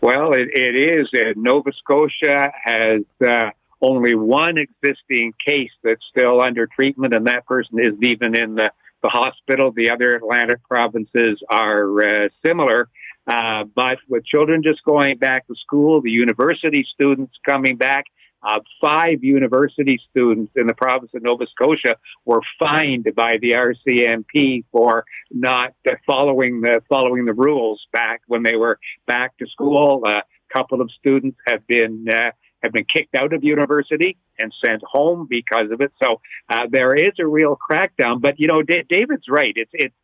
Well, 0.00 0.32
it, 0.32 0.48
it 0.54 0.74
is. 0.74 1.08
Uh, 1.14 1.32
Nova 1.36 1.70
Scotia 1.72 2.50
has 2.64 3.02
uh, 3.26 3.50
only 3.82 4.14
one 4.14 4.56
existing 4.56 5.34
case 5.46 5.70
that's 5.82 6.02
still 6.10 6.40
under 6.40 6.66
treatment, 6.66 7.12
and 7.12 7.26
that 7.26 7.46
person 7.46 7.78
isn't 7.78 8.04
even 8.04 8.34
in 8.34 8.54
the 8.54 8.70
the 9.02 9.10
hospital. 9.10 9.70
The 9.70 9.90
other 9.90 10.14
Atlantic 10.14 10.62
provinces 10.66 11.38
are 11.50 12.04
uh, 12.04 12.28
similar. 12.44 12.88
Uh, 13.26 13.64
but 13.74 13.98
with 14.08 14.24
children 14.24 14.62
just 14.62 14.82
going 14.84 15.18
back 15.18 15.46
to 15.46 15.54
school, 15.54 16.00
the 16.00 16.10
university 16.10 16.86
students 16.94 17.34
coming 17.44 17.76
back, 17.76 18.04
uh, 18.44 18.60
five 18.80 19.24
university 19.24 19.98
students 20.10 20.52
in 20.56 20.66
the 20.66 20.74
province 20.74 21.10
of 21.14 21.22
Nova 21.22 21.46
Scotia 21.46 21.96
were 22.24 22.40
fined 22.58 23.08
by 23.16 23.38
the 23.40 23.52
RCMP 23.52 24.64
for 24.70 25.04
not 25.30 25.74
following 26.06 26.60
the 26.60 26.82
following 26.88 27.24
the 27.24 27.32
rules 27.32 27.86
back 27.92 28.20
when 28.26 28.42
they 28.42 28.56
were 28.56 28.78
back 29.06 29.36
to 29.38 29.46
school. 29.46 30.02
A 30.06 30.22
couple 30.52 30.80
of 30.80 30.90
students 30.98 31.38
have 31.46 31.66
been 31.66 32.06
uh, 32.10 32.30
have 32.62 32.72
been 32.72 32.86
kicked 32.92 33.14
out 33.14 33.32
of 33.32 33.44
university 33.44 34.16
and 34.38 34.52
sent 34.64 34.82
home 34.84 35.26
because 35.28 35.70
of 35.70 35.80
it. 35.80 35.92
So 36.02 36.20
uh, 36.48 36.66
there 36.70 36.94
is 36.94 37.12
a 37.20 37.26
real 37.26 37.56
crackdown. 37.70 38.20
But 38.20 38.38
you 38.38 38.48
know, 38.48 38.62
D- 38.62 38.82
David's 38.88 39.28
right. 39.28 39.52
It's 39.54 39.70
it's 39.72 39.94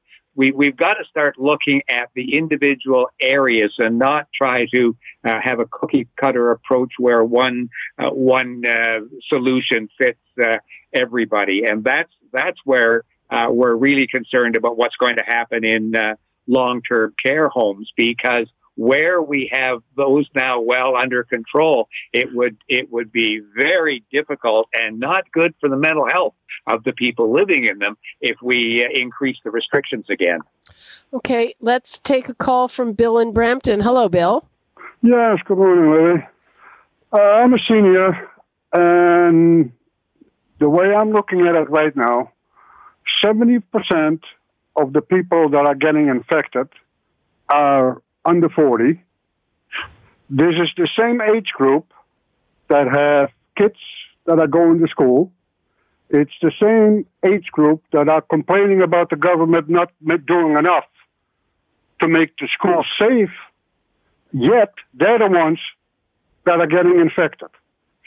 we 0.41 0.53
we've 0.53 0.77
got 0.77 0.95
to 0.95 1.05
start 1.05 1.39
looking 1.39 1.83
at 1.87 2.09
the 2.15 2.35
individual 2.35 3.09
areas 3.21 3.75
and 3.77 3.99
not 3.99 4.27
try 4.35 4.65
to 4.73 4.97
uh, 5.23 5.35
have 5.43 5.61
a 5.61 5.67
cookie 5.67 6.09
cutter 6.17 6.51
approach 6.51 6.93
where 6.99 7.23
one 7.23 7.69
uh, 7.99 8.09
one 8.09 8.63
uh, 8.67 9.01
solution 9.29 9.91
fits 9.99 10.19
uh, 10.43 10.57
everybody. 10.95 11.65
And 11.69 11.85
that's 11.85 12.11
that's 12.33 12.57
where 12.65 13.05
uh, 13.29 13.49
we're 13.51 13.75
really 13.75 14.07
concerned 14.07 14.57
about 14.57 14.79
what's 14.79 14.97
going 14.97 15.17
to 15.17 15.25
happen 15.27 15.63
in 15.63 15.93
long 16.47 16.81
term 16.91 17.13
care 17.23 17.51
homes 17.51 17.93
because 17.95 18.47
where 18.81 19.21
we 19.21 19.51
have 19.53 19.83
those 19.95 20.27
now 20.35 20.59
well 20.59 20.95
under 20.97 21.23
control, 21.23 21.87
it 22.15 22.35
would 22.35 22.57
it 22.67 22.91
would 22.91 23.13
be 23.13 23.43
very 23.55 24.03
difficult 24.11 24.69
and 24.73 24.99
not 24.99 25.31
good 25.33 25.53
for 25.61 25.69
the 25.69 25.77
mental 25.77 26.07
health 26.11 26.33
of 26.67 26.83
the 26.85 26.93
people 26.95 27.31
living 27.31 27.67
in 27.67 27.79
them 27.79 27.99
if 28.23 28.39
we 28.43 28.83
uh, 28.83 28.89
increase 28.99 29.37
the 29.45 29.51
restrictions 29.51 30.07
again. 30.09 30.39
Okay, 31.13 31.55
let's 31.61 31.99
take 31.99 32.31
a 32.31 32.35
call 32.35 32.69
from 32.69 32.95
Bill 32.95 33.19
in 33.19 33.35
Brampton. 33.35 33.81
Hello, 33.81 34.09
Bill. 34.09 34.49
Yes, 35.03 35.41
good 35.45 35.59
morning, 35.59 35.91
Lily. 35.93 36.27
Uh, 37.13 37.21
I'm 37.21 37.53
a 37.53 37.59
senior, 37.69 38.31
and 38.73 39.73
the 40.59 40.71
way 40.71 40.95
I'm 40.95 41.11
looking 41.11 41.47
at 41.47 41.55
it 41.55 41.69
right 41.69 41.95
now, 41.95 42.33
70% 43.23 44.21
of 44.75 44.95
the 44.95 45.03
people 45.03 45.51
that 45.51 45.67
are 45.67 45.75
getting 45.75 46.09
infected 46.09 46.69
are 47.53 48.01
under 48.25 48.49
40. 48.49 49.03
This 50.29 50.55
is 50.63 50.71
the 50.77 50.89
same 50.99 51.21
age 51.21 51.49
group 51.55 51.93
that 52.69 52.87
have 52.87 53.31
kids 53.57 53.79
that 54.27 54.39
are 54.39 54.47
going 54.47 54.81
to 54.81 54.89
school. 54.89 55.33
It's 56.09 56.33
the 56.43 56.53
same 56.61 57.07
age 57.25 57.47
group 57.53 57.83
that 57.93 58.09
are 58.09 58.21
complaining 58.21 58.83
about 58.83 59.11
the 59.11 59.17
government 59.17 59.69
not 59.69 59.93
doing 60.27 60.57
enough 60.57 60.85
to 62.01 62.09
make 62.09 62.37
the 62.39 62.49
schools 62.55 62.87
safe, 63.01 63.31
yet 64.33 64.73
they're 64.95 65.19
the 65.19 65.29
ones 65.29 65.61
that 66.47 66.61
are 66.61 66.67
getting 66.67 66.99
infected. 66.99 67.49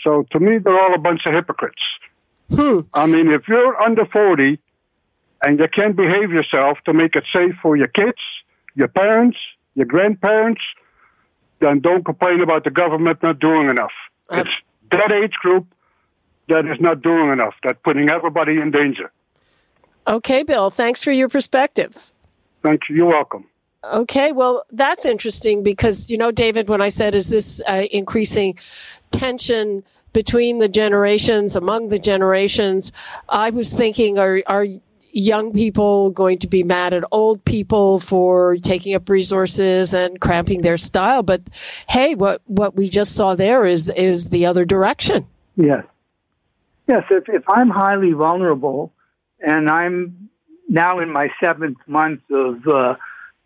So 0.04 0.26
to 0.32 0.40
me, 0.40 0.58
they're 0.58 0.78
all 0.78 0.94
a 0.94 1.00
bunch 1.00 1.22
of 1.26 1.34
hypocrites. 1.34 1.82
Hmm. 2.54 2.82
I 2.94 3.06
mean, 3.06 3.32
if 3.32 3.48
you're 3.48 3.82
under 3.84 4.06
40 4.06 4.60
and 5.44 5.60
you 5.60 5.68
can't 5.68 5.96
behave 5.96 6.32
yourself 6.32 6.78
to 6.86 6.94
make 6.94 7.16
it 7.16 7.24
safe 7.36 7.56
for 7.62 7.78
your 7.78 7.88
kids, 7.88 8.20
your 8.76 8.90
parents, 8.90 9.38
your 9.76 9.86
grandparents, 9.86 10.62
then 11.60 11.80
don't 11.80 12.04
complain 12.06 12.42
about 12.42 12.64
the 12.64 12.72
government 12.72 13.22
not 13.24 13.40
doing 13.40 13.70
enough. 13.70 13.92
Uh, 14.30 14.44
it's 14.46 14.50
that 14.92 15.14
age 15.14 15.34
group 15.42 15.66
that 16.50 16.66
is 16.66 16.80
not 16.80 17.02
doing 17.02 17.32
enough, 17.32 17.56
that's 17.64 17.80
putting 17.84 18.10
everybody 18.10 18.60
in 18.60 18.72
danger. 18.72 19.12
Okay, 20.08 20.44
Bill, 20.44 20.70
thanks 20.70 21.04
for 21.04 21.12
your 21.12 21.30
perspective. 21.30 22.12
Thank 22.62 22.82
you. 22.90 22.98
You're 22.98 23.08
welcome. 23.08 23.46
Okay, 23.84 24.32
well, 24.32 24.64
that's 24.72 25.06
interesting 25.06 25.64
because, 25.64 26.10
you 26.10 26.18
know, 26.18 26.32
David, 26.32 26.70
when 26.70 26.82
I 26.82 26.90
said, 26.90 27.16
is 27.16 27.30
this 27.30 27.62
uh, 27.68 27.84
increasing 27.92 28.58
tension 29.12 29.84
between 30.14 30.60
the 30.60 30.70
generations, 30.70 31.56
among 31.56 31.90
the 31.90 32.00
generations, 32.00 32.92
I 33.28 33.50
was 33.50 33.74
thinking, 33.74 34.18
are, 34.18 34.42
are 34.48 34.68
young 35.14 35.54
people 35.54 36.10
going 36.10 36.40
to 36.40 36.48
be 36.48 36.64
mad 36.64 36.94
at 36.94 37.04
old 37.12 37.46
people 37.46 38.00
for 38.00 38.58
taking 38.58 38.96
up 38.96 39.08
resources 39.10 39.94
and 39.94 40.20
cramping 40.20 40.62
their 40.62 40.78
style? 40.78 41.24
But 41.24 41.42
hey, 41.88 42.16
what, 42.16 42.42
what 42.46 42.76
we 42.76 42.90
just 42.90 43.16
saw 43.16 43.36
there 43.36 43.66
is, 43.66 43.90
is 43.90 44.30
the 44.30 44.46
other 44.46 44.66
direction. 44.66 45.28
Yes. 45.56 45.86
Yes, 46.88 47.04
if, 47.10 47.30
if 47.30 47.44
I'm 47.48 47.70
highly 47.70 48.12
vulnerable 48.12 48.92
and 49.40 49.70
I'm 49.70 50.30
now 50.68 51.00
in 51.00 51.10
my 51.10 51.30
seventh 51.40 51.78
month 51.88 52.22
of, 52.30 52.68
uh, 52.68 52.96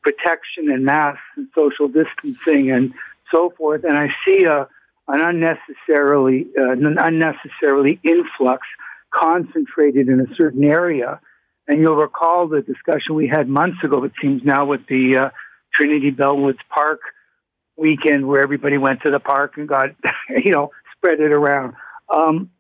protection 0.08 0.72
and 0.72 0.86
masks 0.86 1.22
and 1.36 1.50
social 1.54 1.90
distancing 1.90 2.72
and 2.72 2.94
so 3.30 3.54
forth. 3.58 3.84
And 3.84 3.98
I 3.98 4.08
see 4.26 4.46
a 4.46 4.68
an 5.10 5.22
unnecessarily 5.22 6.48
uh, 6.58 6.72
an 6.72 6.98
unnecessarily 7.00 8.00
influx 8.04 8.68
concentrated 9.12 10.08
in 10.08 10.20
a 10.20 10.36
certain 10.36 10.64
area. 10.64 11.20
And 11.68 11.82
you'll 11.82 11.96
recall 11.96 12.48
the 12.48 12.62
discussion 12.62 13.16
we 13.16 13.28
had 13.28 13.50
months 13.50 13.84
ago. 13.84 14.04
It 14.04 14.14
seems 14.22 14.42
now 14.44 14.66
with 14.66 14.82
the 14.88 15.18
uh, 15.26 15.30
Trinity 15.74 16.12
Bellwoods 16.12 16.60
Park 16.74 17.02
weekend, 17.76 18.28
where 18.28 18.42
everybody 18.42 18.78
went 18.78 19.02
to 19.04 19.12
the 19.12 19.20
park 19.20 19.54
and 19.58 19.68
got 19.68 19.90
you 20.30 20.52
know 20.52 20.72
spread 20.96 21.20
it 21.20 21.32
around. 21.32 21.74
Um, 22.14 22.52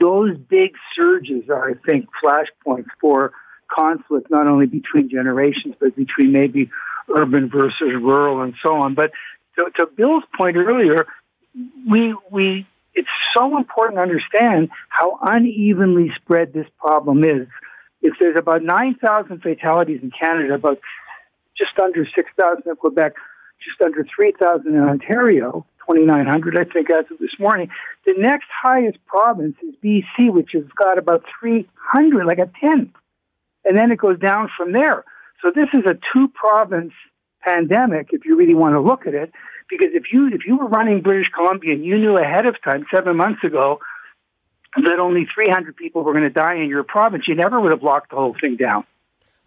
those 0.00 0.36
big 0.36 0.72
surges 0.96 1.48
are, 1.50 1.70
I 1.70 1.74
think, 1.86 2.06
flashpoints 2.24 2.88
for 3.00 3.32
conflict 3.70 4.30
not 4.30 4.46
only 4.46 4.66
between 4.66 5.08
generations 5.08 5.74
but 5.80 5.96
between 5.96 6.32
maybe 6.32 6.70
urban 7.14 7.48
versus 7.48 7.80
rural 7.80 8.42
and 8.42 8.54
so 8.62 8.74
on. 8.76 8.94
But 8.94 9.12
to, 9.58 9.70
to 9.78 9.86
Bill's 9.86 10.24
point 10.38 10.56
earlier, 10.56 11.06
we 11.88 12.14
we 12.30 12.66
it's 12.94 13.08
so 13.36 13.56
important 13.56 13.98
to 13.98 14.02
understand 14.02 14.70
how 14.88 15.18
unevenly 15.22 16.10
spread 16.16 16.52
this 16.52 16.66
problem 16.78 17.24
is. 17.24 17.48
If 18.02 18.14
there's 18.20 18.36
about 18.38 18.62
9,000 18.62 19.40
fatalities 19.42 20.00
in 20.02 20.10
Canada, 20.10 20.54
about 20.54 20.78
just 21.56 21.78
under 21.82 22.04
6,000 22.04 22.62
in 22.66 22.76
Quebec, 22.76 23.14
just 23.62 23.80
under 23.80 24.04
3,000 24.04 24.66
in 24.66 24.80
Ontario, 24.80 25.64
2,900, 25.88 26.58
I 26.58 26.64
think, 26.72 26.90
as 26.90 27.04
of 27.10 27.18
this 27.18 27.38
morning. 27.38 27.68
The 28.04 28.14
next 28.18 28.48
highest 28.62 28.98
province 29.06 29.56
is 29.62 29.74
BC, 29.82 30.32
which 30.32 30.50
has 30.52 30.64
got 30.76 30.98
about 30.98 31.24
300, 31.40 32.26
like 32.26 32.38
a 32.38 32.50
tenth 32.60 32.90
and 33.64 33.76
then 33.76 33.90
it 33.90 33.98
goes 33.98 34.18
down 34.18 34.50
from 34.56 34.72
there. 34.72 35.04
So 35.42 35.50
this 35.54 35.68
is 35.72 35.84
a 35.86 35.98
two 36.12 36.28
province 36.28 36.92
pandemic, 37.42 38.08
if 38.12 38.24
you 38.24 38.36
really 38.36 38.54
want 38.54 38.74
to 38.74 38.80
look 38.80 39.06
at 39.06 39.14
it, 39.14 39.32
because 39.68 39.88
if 39.92 40.12
you 40.12 40.28
if 40.28 40.46
you 40.46 40.56
were 40.56 40.68
running 40.68 41.00
British 41.00 41.30
Columbia 41.34 41.74
and 41.74 41.84
you 41.84 41.98
knew 41.98 42.16
ahead 42.16 42.46
of 42.46 42.56
time 42.62 42.84
seven 42.94 43.16
months 43.16 43.42
ago 43.42 43.80
that 44.76 44.98
only 44.98 45.26
300 45.34 45.76
people 45.76 46.02
were 46.02 46.12
going 46.12 46.24
to 46.24 46.30
die 46.30 46.56
in 46.56 46.68
your 46.68 46.82
province, 46.82 47.24
you 47.28 47.34
never 47.34 47.60
would 47.60 47.72
have 47.72 47.82
locked 47.82 48.10
the 48.10 48.16
whole 48.16 48.34
thing 48.40 48.56
down 48.56 48.84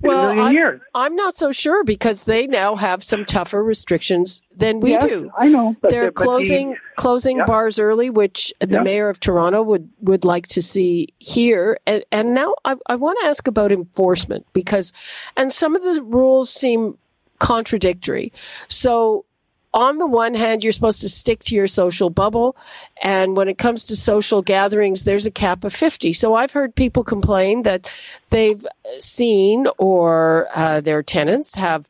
well, 0.02 0.30
I'm, 0.30 0.82
I'm, 0.94 1.16
not 1.16 1.38
so 1.38 1.52
sure 1.52 1.84
because 1.84 2.24
they 2.24 2.48
now 2.48 2.76
have 2.76 3.04
some 3.04 3.24
tougher 3.26 3.64
restrictions 3.64 4.42
than 4.56 4.80
we 4.80 4.92
yes, 4.92 5.04
do. 5.04 5.32
I 5.38 5.48
know. 5.48 5.76
They're 5.82 6.12
closing 6.12 6.72
the, 6.72 6.78
closing 6.96 7.38
yeah. 7.38 7.46
bars 7.46 7.80
early, 7.80 8.10
which 8.10 8.54
the 8.60 8.78
yeah. 8.78 8.84
mayor 8.84 9.10
of 9.10 9.20
Toronto 9.20 9.62
would, 9.64 9.90
would 10.02 10.26
like 10.26 10.48
to 10.50 10.62
see 10.62 11.10
here. 11.20 11.78
And, 11.88 12.04
and 12.12 12.34
now 12.34 12.56
I, 12.66 12.76
I 12.88 12.96
want 12.96 13.20
to 13.22 13.28
ask 13.28 13.48
about 13.48 13.72
enforcement 13.72 14.46
because, 14.54 14.92
and 15.38 15.52
some 15.52 15.76
of 15.76 15.84
the 15.84 16.02
rules 16.02 16.50
seem 16.50 16.98
contradictory. 17.40 18.34
So 18.68 19.26
on 19.76 19.98
the 19.98 20.08
one 20.08 20.34
hand, 20.34 20.64
you're 20.64 20.72
supposed 20.72 21.02
to 21.02 21.10
stick 21.10 21.40
to 21.40 21.54
your 21.54 21.68
social 21.68 22.10
bubble. 22.10 22.56
And 23.04 23.36
when 23.36 23.50
it 23.50 23.58
comes 23.58 23.84
to 23.86 23.98
social 23.98 24.42
gatherings, 24.42 25.04
there's 25.04 25.26
a 25.26 25.32
cap 25.32 25.66
of 25.66 25.74
50. 25.74 26.14
So 26.14 26.34
I've 26.34 26.54
heard 26.54 26.74
people 26.74 27.04
complain 27.04 27.64
that 27.64 27.92
they've 28.30 28.66
seen 29.00 29.68
or 29.78 30.48
uh, 30.56 30.80
their 30.80 31.04
tenants 31.04 31.56
have 31.56 31.90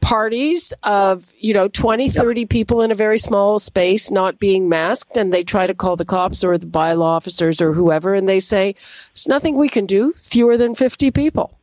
parties 0.00 0.72
of, 0.82 1.30
you 1.38 1.52
know, 1.52 1.68
20, 1.68 2.08
30 2.08 2.46
people 2.46 2.80
in 2.80 2.90
a 2.90 2.94
very 2.94 3.18
small 3.18 3.58
space 3.58 4.10
not 4.10 4.38
being 4.38 4.66
masked. 4.70 5.18
And 5.18 5.30
they 5.30 5.44
try 5.44 5.66
to 5.66 5.74
call 5.74 5.94
the 5.94 6.06
cops 6.06 6.42
or 6.42 6.56
the 6.56 6.66
bylaw 6.66 7.02
officers 7.02 7.60
or 7.60 7.74
whoever. 7.74 8.14
And 8.14 8.26
they 8.26 8.40
say, 8.40 8.74
there's 9.12 9.28
nothing 9.28 9.58
we 9.58 9.68
can 9.68 9.84
do, 9.84 10.14
fewer 10.22 10.56
than 10.56 10.74
50 10.74 11.10
people. 11.10 11.58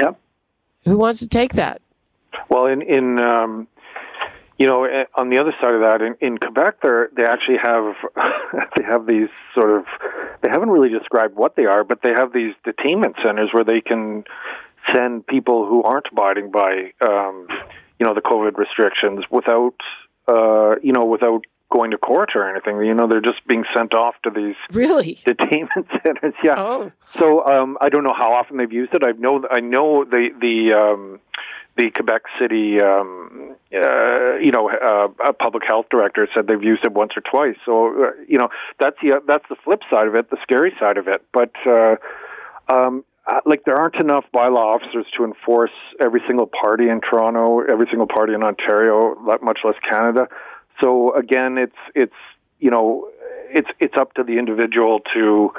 Yep. 0.00 0.18
Who 0.86 0.98
wants 0.98 1.20
to 1.20 1.28
take 1.28 1.52
that? 1.52 1.80
Well, 2.48 2.66
in 2.66 2.82
in 2.82 3.20
um, 3.20 3.66
you 4.58 4.66
know, 4.66 4.84
eh, 4.84 5.04
on 5.14 5.28
the 5.28 5.38
other 5.38 5.52
side 5.60 5.74
of 5.74 5.82
that, 5.82 6.00
in, 6.00 6.16
in 6.20 6.38
Quebec, 6.38 6.80
they 6.82 6.88
they 7.16 7.24
actually 7.24 7.58
have 7.62 7.94
they 8.76 8.84
have 8.84 9.06
these 9.06 9.28
sort 9.54 9.70
of 9.70 9.84
they 10.42 10.50
haven't 10.50 10.70
really 10.70 10.88
described 10.88 11.36
what 11.36 11.56
they 11.56 11.66
are, 11.66 11.84
but 11.84 12.00
they 12.02 12.12
have 12.14 12.32
these 12.32 12.54
detainment 12.66 13.14
centers 13.24 13.50
where 13.52 13.64
they 13.64 13.80
can 13.80 14.24
send 14.92 15.26
people 15.26 15.66
who 15.66 15.82
aren't 15.82 16.06
abiding 16.10 16.50
by 16.50 16.92
um, 17.06 17.48
you 17.98 18.06
know 18.06 18.14
the 18.14 18.22
COVID 18.22 18.56
restrictions 18.56 19.24
without 19.30 19.76
uh, 20.28 20.76
you 20.82 20.92
know 20.92 21.04
without 21.04 21.42
going 21.70 21.90
to 21.90 21.98
court 21.98 22.30
or 22.34 22.48
anything. 22.48 22.80
You 22.80 22.94
know, 22.94 23.08
they're 23.08 23.20
just 23.20 23.46
being 23.46 23.64
sent 23.76 23.94
off 23.94 24.14
to 24.24 24.30
these 24.30 24.54
really 24.72 25.14
detainment 25.26 25.86
centers. 26.02 26.34
Yeah. 26.42 26.54
Oh. 26.56 26.92
So 27.00 27.44
um, 27.46 27.76
I 27.80 27.88
don't 27.88 28.04
know 28.04 28.14
how 28.16 28.32
often 28.32 28.56
they've 28.56 28.72
used 28.72 28.94
it. 28.94 29.02
I 29.04 29.12
know 29.12 29.44
I 29.50 29.60
know 29.60 30.04
the 30.04 30.28
the 30.40 30.74
um, 30.74 31.20
the 31.76 31.90
Quebec 31.90 32.22
City, 32.40 32.80
um, 32.80 33.54
uh, 33.74 34.36
you 34.36 34.50
know, 34.50 34.70
uh, 34.70 35.32
public 35.32 35.64
health 35.66 35.86
director 35.90 36.26
said 36.34 36.46
they've 36.46 36.62
used 36.62 36.84
it 36.84 36.92
once 36.92 37.12
or 37.16 37.20
twice. 37.20 37.56
So, 37.64 38.04
uh, 38.04 38.10
you 38.26 38.38
know, 38.38 38.48
that's 38.80 38.96
the 39.02 39.20
that's 39.26 39.44
the 39.48 39.56
flip 39.64 39.80
side 39.90 40.06
of 40.08 40.14
it, 40.14 40.30
the 40.30 40.38
scary 40.42 40.72
side 40.80 40.96
of 40.96 41.06
it. 41.08 41.22
But 41.32 41.52
uh, 41.66 41.96
um, 42.72 43.04
uh, 43.26 43.40
like, 43.44 43.64
there 43.64 43.76
aren't 43.76 43.96
enough 43.96 44.24
bylaw 44.34 44.74
officers 44.74 45.06
to 45.16 45.24
enforce 45.24 45.72
every 46.00 46.22
single 46.26 46.46
party 46.46 46.88
in 46.88 47.00
Toronto, 47.00 47.60
every 47.60 47.86
single 47.90 48.06
party 48.06 48.32
in 48.34 48.42
Ontario, 48.42 49.16
much 49.42 49.58
less 49.64 49.76
Canada. 49.88 50.28
So 50.82 51.14
again, 51.14 51.58
it's 51.58 51.76
it's 51.94 52.14
you 52.58 52.70
know, 52.70 53.10
it's 53.50 53.68
it's 53.80 53.96
up 53.96 54.14
to 54.14 54.22
the 54.22 54.38
individual 54.38 55.00
to 55.14 55.52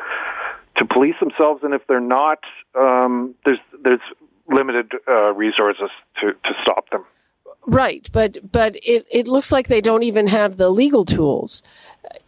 to 0.77 0.85
police 0.85 1.15
themselves, 1.19 1.63
and 1.63 1.73
if 1.73 1.85
they're 1.87 1.99
not, 1.99 2.39
um, 2.79 3.35
there's 3.45 3.59
there's 3.83 4.01
limited 4.47 4.91
uh, 5.09 5.33
resources 5.33 5.89
to, 6.21 6.33
to 6.33 6.53
stop 6.61 6.89
them. 6.89 7.03
Right, 7.69 8.09
but 8.13 8.37
but 8.49 8.77
it, 8.77 9.05
it 9.11 9.27
looks 9.27 9.51
like 9.51 9.67
they 9.67 9.81
don't 9.81 10.03
even 10.03 10.27
have 10.27 10.55
the 10.55 10.69
legal 10.69 11.03
tools. 11.03 11.61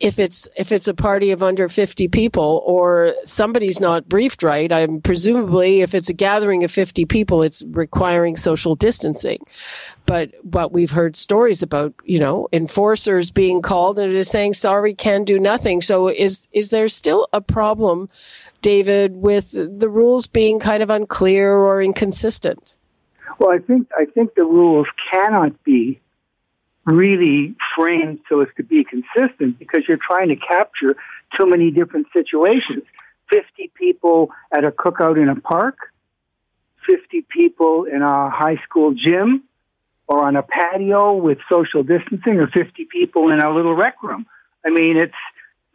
If 0.02 0.20
it's 0.20 0.50
if 0.58 0.74
it's 0.74 0.90
a 0.90 0.94
party 0.94 1.32
of 1.32 1.42
under 1.42 1.70
fifty 1.70 2.10
people 2.10 2.62
or 2.66 3.14
somebody's 3.24 3.80
not 3.80 4.10
briefed 4.10 4.44
right, 4.44 4.70
I'm 4.70 5.00
presumably 5.00 5.80
if 5.80 5.96
it's 5.96 6.10
a 6.10 6.14
gathering 6.14 6.66
of 6.66 6.72
fifty 6.72 7.06
people, 7.06 7.42
it's 7.42 7.64
requiring 7.64 8.36
social 8.36 8.76
distancing. 8.76 9.40
But 10.06 10.32
what 10.44 10.74
we've 10.74 10.92
heard 10.92 11.16
stories 11.16 11.64
about, 11.64 11.94
you 12.04 12.20
know, 12.20 12.50
enforcers 12.52 13.32
being 13.32 13.62
called 13.62 13.98
and 13.98 14.12
it 14.12 14.18
is 14.18 14.28
saying 14.28 14.56
sorry, 14.56 14.94
can 14.94 15.24
do 15.24 15.40
nothing. 15.40 15.82
So 15.82 16.10
is 16.10 16.50
is 16.52 16.70
there 16.70 16.90
still 16.90 17.30
a 17.32 17.40
problem, 17.40 18.10
David, 18.62 19.16
with 19.16 19.52
the 19.52 19.90
rules 19.90 20.28
being 20.28 20.60
kind 20.60 20.84
of 20.84 20.90
unclear 20.90 21.56
or 21.56 21.82
inconsistent? 21.82 22.76
Well, 23.40 23.52
I 23.52 23.60
think 23.60 23.88
I 23.98 24.06
think 24.06 24.36
the 24.36 24.44
rules 24.44 24.88
cannot 25.12 25.64
be 25.64 26.02
really 26.86 27.56
framed 27.76 28.20
so 28.28 28.42
as 28.42 28.48
to 28.58 28.64
be 28.64 28.84
consistent 28.84 29.58
because 29.58 29.84
you're 29.88 30.00
trying 30.06 30.30
to 30.30 30.36
capture 30.36 30.96
too 31.38 31.46
many 31.46 31.72
different 31.72 32.08
situations. 32.14 32.84
50 33.32 33.72
people 33.76 34.32
at 34.54 34.64
a 34.66 34.72
cookout 34.72 35.22
in 35.22 35.30
a 35.30 35.40
park, 35.40 35.78
50 36.88 37.26
people 37.30 37.86
in 37.86 38.02
a 38.02 38.30
high 38.30 38.58
school 38.64 38.94
gym 38.94 39.44
or 40.08 40.26
on 40.26 40.36
a 40.36 40.42
patio 40.42 41.14
with 41.14 41.38
social 41.50 41.84
distancing 41.84 42.40
or 42.40 42.48
50 42.48 42.86
people 42.86 43.32
in 43.32 43.40
a 43.40 43.54
little 43.54 43.76
rec 43.76 44.02
room. 44.02 44.26
I 44.66 44.72
mean, 44.72 44.98
it's 44.98 45.14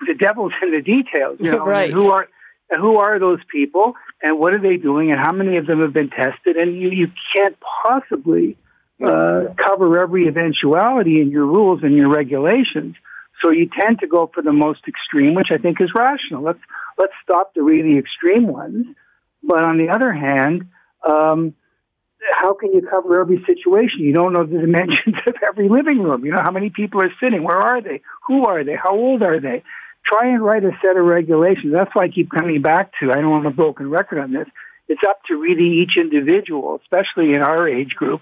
the 0.06 0.14
devil's 0.14 0.52
in 0.60 0.72
the 0.72 0.82
details, 0.82 1.38
you 1.40 1.52
know. 1.52 1.64
right. 1.64 1.92
Who 1.92 2.10
are 2.10 2.28
who 2.76 2.96
are 2.96 3.18
those 3.18 3.40
people 3.50 3.94
and 4.24 4.38
what 4.38 4.54
are 4.54 4.58
they 4.58 4.78
doing 4.78 5.12
and 5.12 5.20
how 5.20 5.32
many 5.32 5.58
of 5.58 5.66
them 5.66 5.82
have 5.82 5.92
been 5.92 6.08
tested? 6.08 6.56
And 6.56 6.80
you, 6.80 6.88
you 6.88 7.08
can't 7.36 7.56
possibly 7.84 8.56
uh, 9.04 9.52
cover 9.58 10.00
every 10.00 10.26
eventuality 10.26 11.20
in 11.20 11.30
your 11.30 11.44
rules 11.44 11.80
and 11.82 11.94
your 11.94 12.08
regulations. 12.08 12.96
So 13.44 13.50
you 13.50 13.68
tend 13.78 13.98
to 14.00 14.06
go 14.06 14.30
for 14.32 14.42
the 14.42 14.52
most 14.52 14.80
extreme 14.88 15.34
which 15.34 15.48
i 15.52 15.58
think 15.58 15.78
is 15.80 15.90
rational. 15.94 16.42
Let's 16.42 16.60
let's 16.96 17.12
stop 17.22 17.52
the 17.54 17.62
really 17.62 17.98
extreme 17.98 18.46
ones. 18.46 18.86
But 19.42 19.66
on 19.66 19.76
the 19.76 19.90
other 19.90 20.10
hand, 20.10 20.68
um, 21.06 21.54
how 22.32 22.54
can 22.54 22.72
you 22.72 22.80
cover 22.88 23.20
every 23.20 23.44
situation? 23.44 24.00
You 24.00 24.14
don't 24.14 24.32
know 24.32 24.46
the 24.46 24.58
dimensions 24.58 25.16
of 25.26 25.34
every 25.46 25.68
living 25.68 26.02
room. 26.02 26.24
You 26.24 26.32
know 26.32 26.42
how 26.42 26.52
many 26.52 26.70
people 26.70 27.02
are 27.02 27.12
sitting, 27.22 27.42
where 27.42 27.58
are 27.58 27.82
they, 27.82 28.00
who 28.26 28.46
are 28.46 28.64
they, 28.64 28.76
how 28.82 28.96
old 28.96 29.22
are 29.22 29.40
they? 29.40 29.62
Try 30.06 30.28
and 30.28 30.42
write 30.42 30.64
a 30.64 30.72
set 30.84 30.96
of 30.96 31.04
regulations. 31.06 31.72
That's 31.72 31.90
why 31.94 32.04
I 32.04 32.08
keep 32.08 32.30
coming 32.30 32.60
back 32.60 32.92
to. 33.00 33.10
I 33.10 33.16
don't 33.16 33.30
want 33.30 33.46
a 33.46 33.50
broken 33.50 33.88
record 33.90 34.18
on 34.18 34.32
this. 34.32 34.46
It's 34.88 35.02
up 35.08 35.20
to 35.28 35.36
really 35.36 35.80
each 35.80 35.98
individual, 35.98 36.78
especially 36.82 37.34
in 37.34 37.42
our 37.42 37.68
age 37.68 37.94
group, 37.96 38.20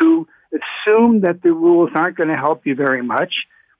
to 0.00 0.28
assume 0.52 1.20
that 1.22 1.42
the 1.42 1.52
rules 1.52 1.90
aren't 1.94 2.16
going 2.16 2.28
to 2.28 2.36
help 2.36 2.66
you 2.66 2.74
very 2.74 3.02
much. 3.02 3.32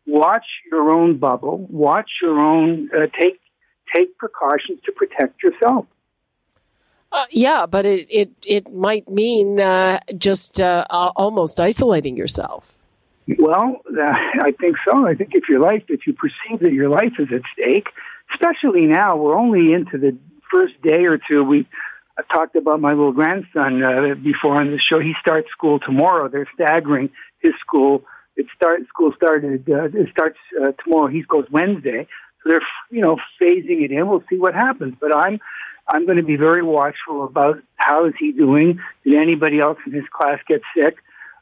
Watch 0.07 0.45
your 0.71 0.91
own 0.91 1.19
bubble. 1.19 1.67
Watch 1.71 2.11
your 2.21 2.39
own. 2.39 2.91
Uh, 2.95 3.07
take 3.19 3.41
take 3.95 4.19
precautions 4.19 4.81
to 4.85 4.93
protect 4.93 5.43
yourself. 5.43 5.87
Uh, 7.13 7.27
yeah, 7.31 7.65
but 7.67 7.87
it 7.87 8.09
it 8.11 8.31
it 8.45 8.75
might 8.75 9.09
mean 9.09 9.61
uh, 9.61 10.01
just 10.19 10.61
uh, 10.61 10.85
almost 10.91 11.61
isolating 11.61 12.17
yourself. 12.17 12.77
Well, 13.39 13.81
uh, 13.89 14.03
I 14.43 14.53
think 14.53 14.77
so. 14.87 15.07
I 15.07 15.15
think 15.15 15.31
if 15.33 15.49
your 15.49 15.61
life, 15.61 15.85
if 15.89 16.07
you 16.07 16.15
perceive 16.15 16.61
that 16.61 16.73
your 16.73 16.89
life 16.89 17.13
is 17.19 17.29
at 17.35 17.43
stake, 17.53 17.89
especially 18.35 18.87
now, 18.87 19.17
we're 19.17 19.37
only 19.37 19.73
into 19.73 19.99
the 19.99 20.17
first 20.53 20.81
day 20.83 21.05
or 21.05 21.19
two. 21.19 21.43
We 21.45 21.67
I 22.17 22.23
talked 22.33 22.55
about 22.55 22.81
my 22.81 22.91
little 22.91 23.13
grandson 23.13 23.83
uh, 23.83 24.15
before 24.23 24.61
on 24.61 24.71
the 24.71 24.79
show. 24.79 25.01
He 25.01 25.15
starts 25.21 25.49
school 25.51 25.81
tomorrow. 25.81 26.29
They're 26.29 26.49
staggering 26.55 27.11
his 27.41 27.55
school. 27.61 28.05
It 28.37 28.47
start 28.55 28.83
school 28.89 29.13
started. 29.17 29.69
Uh, 29.69 29.85
it 29.87 30.09
starts 30.11 30.39
uh, 30.61 30.73
tomorrow. 30.83 31.09
He 31.09 31.23
goes 31.23 31.47
Wednesday. 31.51 32.07
So 32.43 32.51
they're 32.51 32.63
you 32.91 33.01
know 33.01 33.17
phasing 33.43 33.85
it 33.85 33.91
in. 33.91 34.09
We'll 34.09 34.25
see 34.31 34.39
what 34.39 34.55
happens. 34.55 34.95
But 35.01 35.15
I'm 35.15 35.41
I'm 35.89 36.07
going 36.07 36.19
to 36.19 36.25
be 36.25 36.37
very 36.37 36.63
watchful 36.63 37.25
about 37.25 37.63
how 37.77 38.07
is 38.07 38.15
he 38.19 38.33
doing. 38.33 38.79
Did 39.05 39.21
anybody 39.21 39.61
else 39.61 39.79
in 39.87 39.93
his 39.93 40.05
class 40.13 40.39
get 40.49 40.63
sick? 40.77 40.97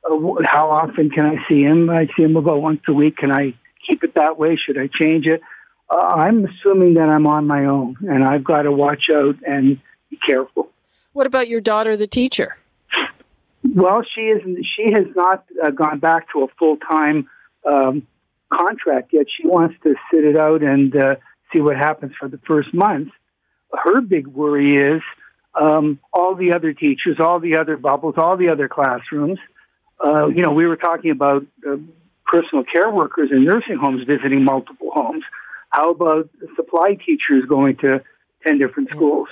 Uh, 0.04 0.16
how 0.44 0.70
often 0.70 1.10
can 1.10 1.26
I 1.26 1.36
see 1.48 1.62
him? 1.62 1.88
I 1.90 2.06
see 2.16 2.22
him 2.22 2.36
about 2.36 2.60
once 2.60 2.80
a 2.88 2.92
week. 2.92 3.16
Can 3.16 3.32
I 3.32 3.54
keep 3.86 4.02
it 4.04 4.14
that 4.14 4.38
way? 4.38 4.56
Should 4.56 4.78
I 4.78 4.88
change 5.00 5.26
it? 5.26 5.40
Uh, 5.88 5.96
I'm 5.96 6.46
assuming 6.46 6.94
that 6.94 7.08
I'm 7.08 7.26
on 7.26 7.46
my 7.46 7.66
own, 7.66 7.96
and 8.08 8.24
I've 8.24 8.44
got 8.44 8.62
to 8.62 8.72
watch 8.72 9.04
out 9.12 9.36
and 9.46 9.78
be 10.10 10.18
careful. 10.26 10.70
What 11.12 11.26
about 11.26 11.48
your 11.48 11.60
daughter, 11.60 11.96
the 11.96 12.06
teacher? 12.06 12.56
Well, 13.62 14.02
she 14.14 14.22
is. 14.22 14.42
She 14.76 14.92
has 14.92 15.06
not 15.14 15.44
uh, 15.62 15.70
gone 15.70 15.98
back 15.98 16.32
to 16.32 16.42
a 16.44 16.46
full 16.58 16.78
time 16.78 17.28
um, 17.70 18.06
contract 18.52 19.12
yet. 19.12 19.26
She 19.36 19.46
wants 19.46 19.76
to 19.84 19.94
sit 20.12 20.24
it 20.24 20.36
out 20.36 20.62
and 20.62 20.94
uh, 20.96 21.14
see 21.52 21.60
what 21.60 21.76
happens 21.76 22.12
for 22.18 22.28
the 22.28 22.38
first 22.46 22.74
month. 22.74 23.10
Her 23.72 24.00
big 24.00 24.26
worry 24.26 24.74
is 24.74 25.02
um, 25.54 26.00
all 26.12 26.34
the 26.34 26.54
other 26.54 26.72
teachers, 26.72 27.18
all 27.20 27.40
the 27.40 27.56
other 27.56 27.76
bubbles, 27.76 28.14
all 28.16 28.36
the 28.36 28.50
other 28.50 28.68
classrooms. 28.68 29.38
Uh, 30.04 30.26
you 30.26 30.42
know, 30.42 30.52
we 30.52 30.66
were 30.66 30.76
talking 30.76 31.10
about 31.10 31.46
uh, 31.66 31.76
personal 32.26 32.64
care 32.64 32.90
workers 32.90 33.30
in 33.30 33.44
nursing 33.44 33.76
homes 33.76 34.04
visiting 34.04 34.44
multiple 34.44 34.90
homes. 34.92 35.24
How 35.70 35.90
about 35.90 36.28
supply 36.56 36.94
teachers 36.94 37.44
going 37.48 37.76
to 37.78 38.02
10 38.44 38.58
different 38.58 38.90
schools? 38.90 39.28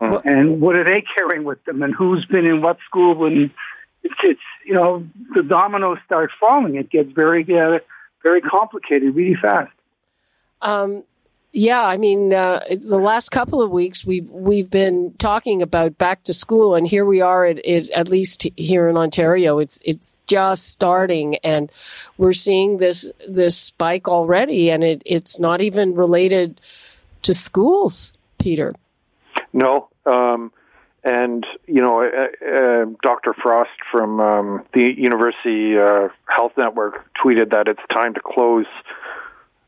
Uh, 0.00 0.20
and 0.24 0.60
what 0.60 0.76
are 0.76 0.84
they 0.84 1.02
carrying 1.16 1.44
with 1.44 1.62
them? 1.64 1.82
And 1.82 1.94
who's 1.94 2.24
been 2.26 2.46
in 2.46 2.62
what 2.62 2.78
school? 2.86 3.26
And 3.26 3.50
it's, 4.02 4.14
it's 4.22 4.40
you 4.64 4.74
know, 4.74 5.06
the 5.34 5.42
dominoes 5.42 5.98
start 6.06 6.30
falling. 6.38 6.76
It 6.76 6.90
gets 6.90 7.10
very, 7.12 7.42
uh, 7.42 7.80
very 8.22 8.40
complicated 8.40 9.14
really 9.14 9.34
fast. 9.34 9.72
Um, 10.62 11.02
yeah, 11.52 11.82
I 11.82 11.96
mean, 11.96 12.32
uh, 12.32 12.62
the 12.68 12.98
last 12.98 13.30
couple 13.30 13.62
of 13.62 13.70
weeks 13.70 14.04
we've 14.04 14.28
we've 14.28 14.68
been 14.70 15.14
talking 15.18 15.62
about 15.62 15.96
back 15.96 16.22
to 16.24 16.34
school, 16.34 16.74
and 16.74 16.86
here 16.86 17.06
we 17.06 17.22
are. 17.22 17.46
At, 17.46 17.66
at 17.66 18.08
least 18.08 18.46
here 18.56 18.88
in 18.88 18.98
Ontario, 18.98 19.58
it's 19.58 19.80
it's 19.84 20.18
just 20.26 20.68
starting, 20.68 21.36
and 21.36 21.72
we're 22.18 22.34
seeing 22.34 22.78
this 22.78 23.10
this 23.26 23.56
spike 23.56 24.08
already, 24.08 24.70
and 24.70 24.84
it, 24.84 25.02
it's 25.06 25.38
not 25.38 25.62
even 25.62 25.94
related 25.94 26.60
to 27.22 27.32
schools, 27.32 28.12
Peter. 28.38 28.74
No, 29.54 29.88
um, 30.04 30.52
and 31.02 31.46
you 31.66 31.80
know, 31.80 32.02
uh, 32.02 32.26
uh, 32.46 32.84
Dr. 33.02 33.32
Frost 33.32 33.70
from 33.90 34.20
um, 34.20 34.64
the 34.74 34.92
University 34.96 35.78
uh, 35.78 36.08
Health 36.26 36.52
Network 36.58 37.06
tweeted 37.14 37.50
that 37.52 37.68
it's 37.68 37.80
time 37.90 38.12
to 38.14 38.20
close 38.20 38.66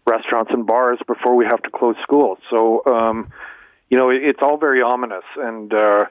restaurants 0.07 0.51
and 0.53 0.67
bars 0.67 0.99
before 1.07 1.37
we 1.37 1.45
have 1.45 1.63
to 1.63 1.71
close 1.71 1.97
schools. 2.03 2.39
So, 2.51 2.83
um, 2.87 3.33
you 3.89 3.99
know, 3.99 4.11
it, 4.11 4.23
it's 4.23 4.41
all 4.43 4.57
very 4.57 4.83
ominous, 4.83 5.25
and 5.37 5.73
uh, 5.73 6.05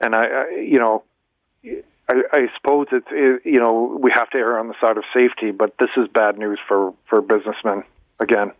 and 0.00 0.14
I, 0.14 0.24
I, 0.24 0.50
you 0.60 0.78
know, 0.78 1.04
I, 1.64 2.22
I 2.32 2.46
suppose 2.56 2.86
it's 2.92 3.06
it, 3.10 3.42
you 3.44 3.58
know 3.58 3.98
we 4.00 4.10
have 4.12 4.30
to 4.30 4.38
err 4.38 4.58
on 4.58 4.68
the 4.68 4.74
side 4.80 4.96
of 4.98 5.04
safety, 5.16 5.50
but 5.50 5.74
this 5.78 5.90
is 5.96 6.08
bad 6.08 6.38
news 6.38 6.58
for 6.68 6.94
for 7.08 7.20
businessmen 7.20 7.84
again. 8.20 8.52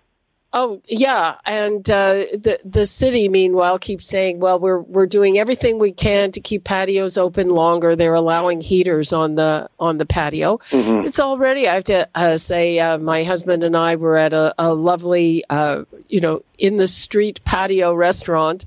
Oh 0.57 0.81
yeah, 0.87 1.39
and 1.45 1.91
uh, 1.91 2.27
the 2.33 2.61
the 2.65 2.87
city 2.87 3.29
meanwhile 3.29 3.77
keeps 3.77 4.09
saying, 4.09 4.39
"Well, 4.39 4.61
we're 4.61 4.79
we're 4.79 5.07
doing 5.07 5.37
everything 5.37 5.81
we 5.81 5.91
can 5.91 6.31
to 6.31 6.41
keep 6.41 6.63
patios 6.63 7.19
open 7.19 7.51
longer. 7.51 7.97
They're 7.97 8.15
allowing 8.15 8.61
heaters 8.61 9.13
on 9.13 9.35
the 9.35 9.69
on 9.81 9.99
the 9.99 10.07
patio. 10.07 10.59
Mm-hmm. 10.71 11.09
It's 11.09 11.19
already. 11.19 11.67
I 11.67 11.75
have 11.75 11.85
to 11.85 12.09
uh, 12.15 12.37
say, 12.37 12.79
uh, 12.79 12.99
my 12.99 13.25
husband 13.25 13.65
and 13.65 13.77
I 13.77 13.97
were 13.97 14.17
at 14.17 14.33
a, 14.33 14.55
a 14.57 14.73
lovely, 14.73 15.43
uh, 15.51 15.87
you 16.09 16.21
know, 16.21 16.45
in 16.57 16.77
the 16.77 16.87
street 16.87 17.41
patio 17.45 17.93
restaurant 17.93 18.65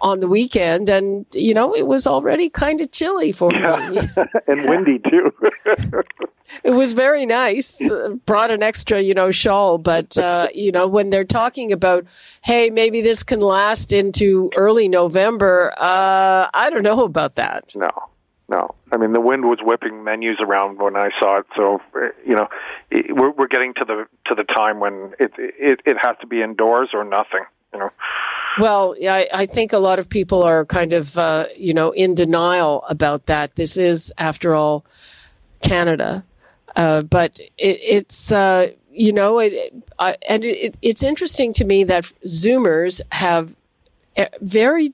on 0.00 0.20
the 0.20 0.28
weekend, 0.28 0.88
and 0.88 1.26
you 1.34 1.52
know, 1.52 1.74
it 1.74 1.88
was 1.88 2.06
already 2.06 2.48
kind 2.48 2.80
of 2.80 2.92
chilly 2.92 3.32
for 3.32 3.52
yeah. 3.52 3.90
me 3.90 3.98
and 4.46 4.68
windy 4.68 5.00
too. 5.00 5.32
it 6.62 6.70
was 6.70 6.92
very 6.92 7.26
nice. 7.26 7.82
Brought 8.26 8.50
an 8.50 8.62
extra, 8.62 9.00
you 9.00 9.14
know, 9.14 9.30
shawl, 9.30 9.78
but 9.78 10.16
uh, 10.18 10.48
you 10.54 10.72
know, 10.72 10.86
when 10.86 11.10
they're 11.10 11.24
talking 11.24 11.72
about, 11.72 12.04
hey, 12.42 12.70
maybe 12.70 13.00
this 13.00 13.22
can 13.22 13.40
last 13.40 13.92
into 13.92 14.50
early 14.56 14.88
November, 14.88 15.72
uh, 15.76 16.48
I 16.52 16.70
don't 16.70 16.82
know 16.82 17.04
about 17.04 17.36
that. 17.36 17.72
No, 17.74 17.90
no. 18.48 18.74
I 18.92 18.96
mean, 18.96 19.12
the 19.12 19.20
wind 19.20 19.44
was 19.44 19.58
whipping 19.60 20.04
menus 20.04 20.38
around 20.40 20.78
when 20.78 20.96
I 20.96 21.10
saw 21.20 21.40
it. 21.40 21.46
So, 21.56 21.80
you 22.24 22.36
know, 22.36 22.48
we're 23.10 23.30
we're 23.30 23.48
getting 23.48 23.74
to 23.74 23.84
the 23.84 24.06
to 24.26 24.34
the 24.34 24.44
time 24.44 24.80
when 24.80 25.14
it 25.18 25.32
it 25.38 25.80
it 25.84 25.96
has 26.02 26.16
to 26.20 26.26
be 26.26 26.42
indoors 26.42 26.90
or 26.92 27.04
nothing. 27.04 27.44
You 27.72 27.80
know. 27.80 27.90
Well, 28.58 28.94
I, 29.02 29.26
I 29.32 29.46
think 29.46 29.72
a 29.72 29.78
lot 29.78 29.98
of 29.98 30.08
people 30.08 30.42
are 30.44 30.64
kind 30.64 30.92
of, 30.92 31.18
uh, 31.18 31.46
you 31.56 31.74
know, 31.74 31.90
in 31.90 32.14
denial 32.14 32.84
about 32.88 33.26
that. 33.26 33.56
This 33.56 33.76
is, 33.76 34.12
after 34.16 34.54
all, 34.54 34.84
Canada. 35.60 36.24
Uh, 36.76 37.02
but 37.02 37.38
it, 37.58 37.80
it's, 37.82 38.32
uh, 38.32 38.70
you 38.90 39.12
know, 39.12 39.38
it, 39.38 39.74
and 39.98 40.44
it, 40.44 40.76
it's 40.82 41.02
interesting 41.02 41.52
to 41.54 41.64
me 41.64 41.84
that 41.84 42.04
Zoomers 42.26 43.00
have 43.10 43.54
very 44.40 44.92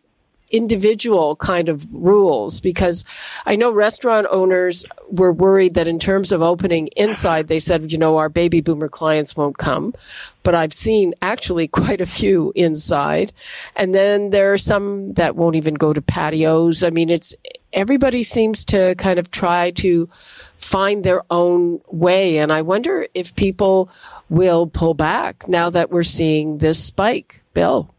individual 0.51 1.37
kind 1.37 1.69
of 1.69 1.87
rules 1.93 2.61
because 2.61 3.05
I 3.47 3.57
know 3.57 3.73
restaurant 3.73 4.27
owners 4.31 4.85
were 5.09 5.33
worried 5.33 5.75
that 5.75 5.89
in 5.89 5.99
terms 5.99 6.33
of 6.33 6.43
opening 6.43 6.89
inside, 6.97 7.49
they 7.49 7.59
said, 7.59 7.93
you 7.93 7.99
know, 7.99 8.19
our 8.19 8.29
baby 8.29 8.61
boomer 8.61 8.89
clients 8.89 9.37
won't 9.37 9.59
come. 9.59 9.95
But 10.43 10.55
I've 10.55 10.73
seen 10.73 11.15
actually 11.23 11.69
quite 11.81 12.01
a 12.01 12.07
few 12.07 12.53
inside. 12.55 13.33
And 13.77 13.95
then 13.95 14.31
there 14.31 14.53
are 14.53 14.59
some 14.59 15.13
that 15.15 15.37
won't 15.37 15.57
even 15.57 15.75
go 15.75 15.93
to 15.93 16.03
patios. 16.03 16.83
I 16.83 16.91
mean, 16.91 17.11
it's 17.11 17.35
everybody 17.73 18.23
seems 18.23 18.65
to 18.67 18.95
kind 18.97 19.19
of 19.19 19.31
try 19.31 19.71
to 19.73 20.09
find 20.57 21.05
their 21.05 21.23
own 21.31 21.81
way. 21.91 22.39
And 22.39 22.53
I 22.53 22.63
wonder 22.63 23.07
if 23.15 23.35
people 23.35 23.91
will 24.29 24.67
pull 24.67 24.95
back 24.95 25.49
now 25.49 25.71
that 25.71 25.91
we're 25.91 26.03
seeing 26.03 26.59
this 26.59 26.83
spike. 26.83 27.43
Bill. 27.53 27.93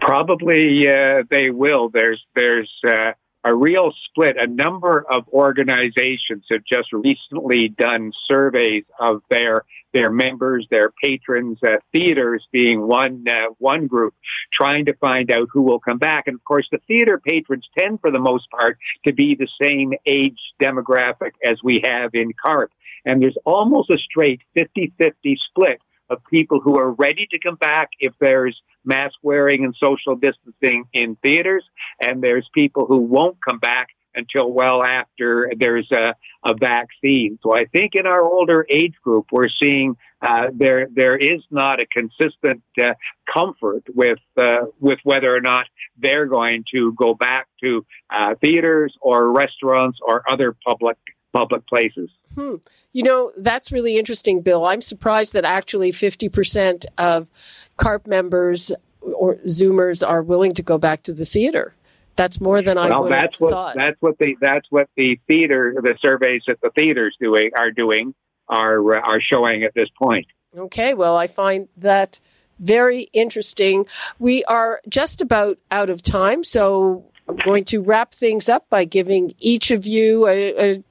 Probably 0.00 0.88
uh, 0.88 1.22
they 1.30 1.50
will. 1.50 1.88
There's 1.90 2.24
there's 2.34 2.70
uh, 2.88 3.12
a 3.44 3.54
real 3.54 3.92
split. 4.08 4.36
A 4.38 4.46
number 4.46 5.04
of 5.10 5.28
organizations 5.28 6.44
have 6.50 6.62
just 6.64 6.92
recently 6.92 7.68
done 7.68 8.12
surveys 8.26 8.84
of 8.98 9.22
their 9.30 9.64
their 9.92 10.10
members, 10.10 10.66
their 10.70 10.90
patrons, 11.02 11.58
uh, 11.62 11.76
theaters 11.92 12.46
being 12.50 12.86
one 12.86 13.24
uh, 13.28 13.48
one 13.58 13.86
group, 13.86 14.14
trying 14.52 14.86
to 14.86 14.94
find 14.94 15.30
out 15.30 15.48
who 15.52 15.62
will 15.62 15.80
come 15.80 15.98
back. 15.98 16.26
And 16.26 16.36
of 16.36 16.44
course, 16.44 16.66
the 16.72 16.78
theater 16.88 17.20
patrons 17.22 17.68
tend, 17.78 18.00
for 18.00 18.10
the 18.10 18.18
most 18.18 18.50
part, 18.50 18.78
to 19.04 19.12
be 19.12 19.34
the 19.34 19.48
same 19.62 19.92
age 20.06 20.38
demographic 20.62 21.32
as 21.44 21.58
we 21.62 21.82
have 21.84 22.14
in 22.14 22.32
CARP. 22.32 22.70
And 23.04 23.20
there's 23.20 23.36
almost 23.44 23.90
a 23.90 23.98
straight 23.98 24.40
50-50 24.56 25.36
split 25.50 25.80
of 26.08 26.22
people 26.30 26.60
who 26.60 26.78
are 26.78 26.92
ready 26.92 27.26
to 27.30 27.38
come 27.38 27.56
back 27.56 27.90
if 27.98 28.12
there's 28.20 28.60
mask 28.84 29.14
wearing 29.22 29.64
and 29.64 29.74
social 29.82 30.16
distancing 30.16 30.84
in 30.92 31.16
theaters, 31.16 31.64
and 32.00 32.22
there's 32.22 32.48
people 32.54 32.86
who 32.86 32.98
won't 32.98 33.36
come 33.46 33.58
back 33.58 33.88
until 34.14 34.52
well 34.52 34.82
after 34.82 35.50
there's 35.58 35.90
a, 35.90 36.14
a 36.44 36.54
vaccine. 36.54 37.38
So 37.42 37.54
I 37.54 37.64
think 37.64 37.94
in 37.94 38.06
our 38.06 38.22
older 38.22 38.66
age 38.68 38.94
group, 39.02 39.26
we're 39.32 39.48
seeing 39.62 39.96
uh, 40.20 40.48
there 40.54 40.86
there 40.94 41.16
is 41.16 41.40
not 41.50 41.80
a 41.80 41.86
consistent 41.86 42.62
uh, 42.80 42.94
comfort 43.32 43.84
with 43.94 44.18
uh, 44.36 44.66
with 44.80 44.98
whether 45.04 45.34
or 45.34 45.40
not 45.40 45.64
they're 45.98 46.26
going 46.26 46.64
to 46.74 46.92
go 46.92 47.14
back 47.14 47.48
to 47.62 47.84
uh, 48.14 48.34
theaters 48.40 48.94
or 49.00 49.32
restaurants 49.32 49.98
or 50.06 50.22
other 50.30 50.54
public 50.64 50.96
public 51.32 51.66
places. 51.66 52.10
Hmm. 52.34 52.56
You 52.92 53.02
know, 53.02 53.32
that's 53.36 53.72
really 53.72 53.98
interesting, 53.98 54.40
Bill. 54.40 54.64
I'm 54.64 54.80
surprised 54.80 55.32
that 55.32 55.44
actually 55.44 55.92
50% 55.92 56.84
of 56.98 57.30
CARP 57.76 58.06
members 58.06 58.72
or 59.00 59.36
Zoomers 59.46 60.06
are 60.06 60.22
willing 60.22 60.54
to 60.54 60.62
go 60.62 60.78
back 60.78 61.02
to 61.04 61.12
the 61.12 61.24
theater. 61.24 61.74
That's 62.16 62.40
more 62.40 62.60
than 62.60 62.76
I 62.76 62.90
well, 62.90 63.04
would 63.04 63.12
that's 63.12 63.36
have 63.36 63.40
what, 63.40 63.50
thought. 63.50 63.74
That's 63.74 63.96
what 64.00 64.18
the 64.18 64.36
that's 64.38 64.66
what 64.70 64.88
the 64.96 65.18
theater 65.26 65.74
the 65.82 65.96
surveys 66.04 66.42
that 66.46 66.60
the 66.60 66.70
theaters 66.78 67.16
doing 67.18 67.52
are 67.56 67.70
doing 67.70 68.14
are 68.48 68.96
are 68.96 69.20
showing 69.20 69.62
at 69.62 69.72
this 69.74 69.88
point. 70.00 70.26
Okay, 70.56 70.92
well, 70.92 71.16
I 71.16 71.26
find 71.26 71.68
that 71.78 72.20
very 72.60 73.08
interesting. 73.14 73.86
We 74.18 74.44
are 74.44 74.82
just 74.88 75.22
about 75.22 75.58
out 75.70 75.88
of 75.88 76.02
time, 76.02 76.44
so 76.44 77.10
I'm 77.26 77.36
going 77.36 77.64
to 77.66 77.80
wrap 77.80 78.12
things 78.12 78.48
up 78.48 78.68
by 78.68 78.84
giving 78.84 79.34
each 79.38 79.70
of 79.70 79.86
you 79.86 80.28
a, 80.28 80.72
a, 80.72 80.84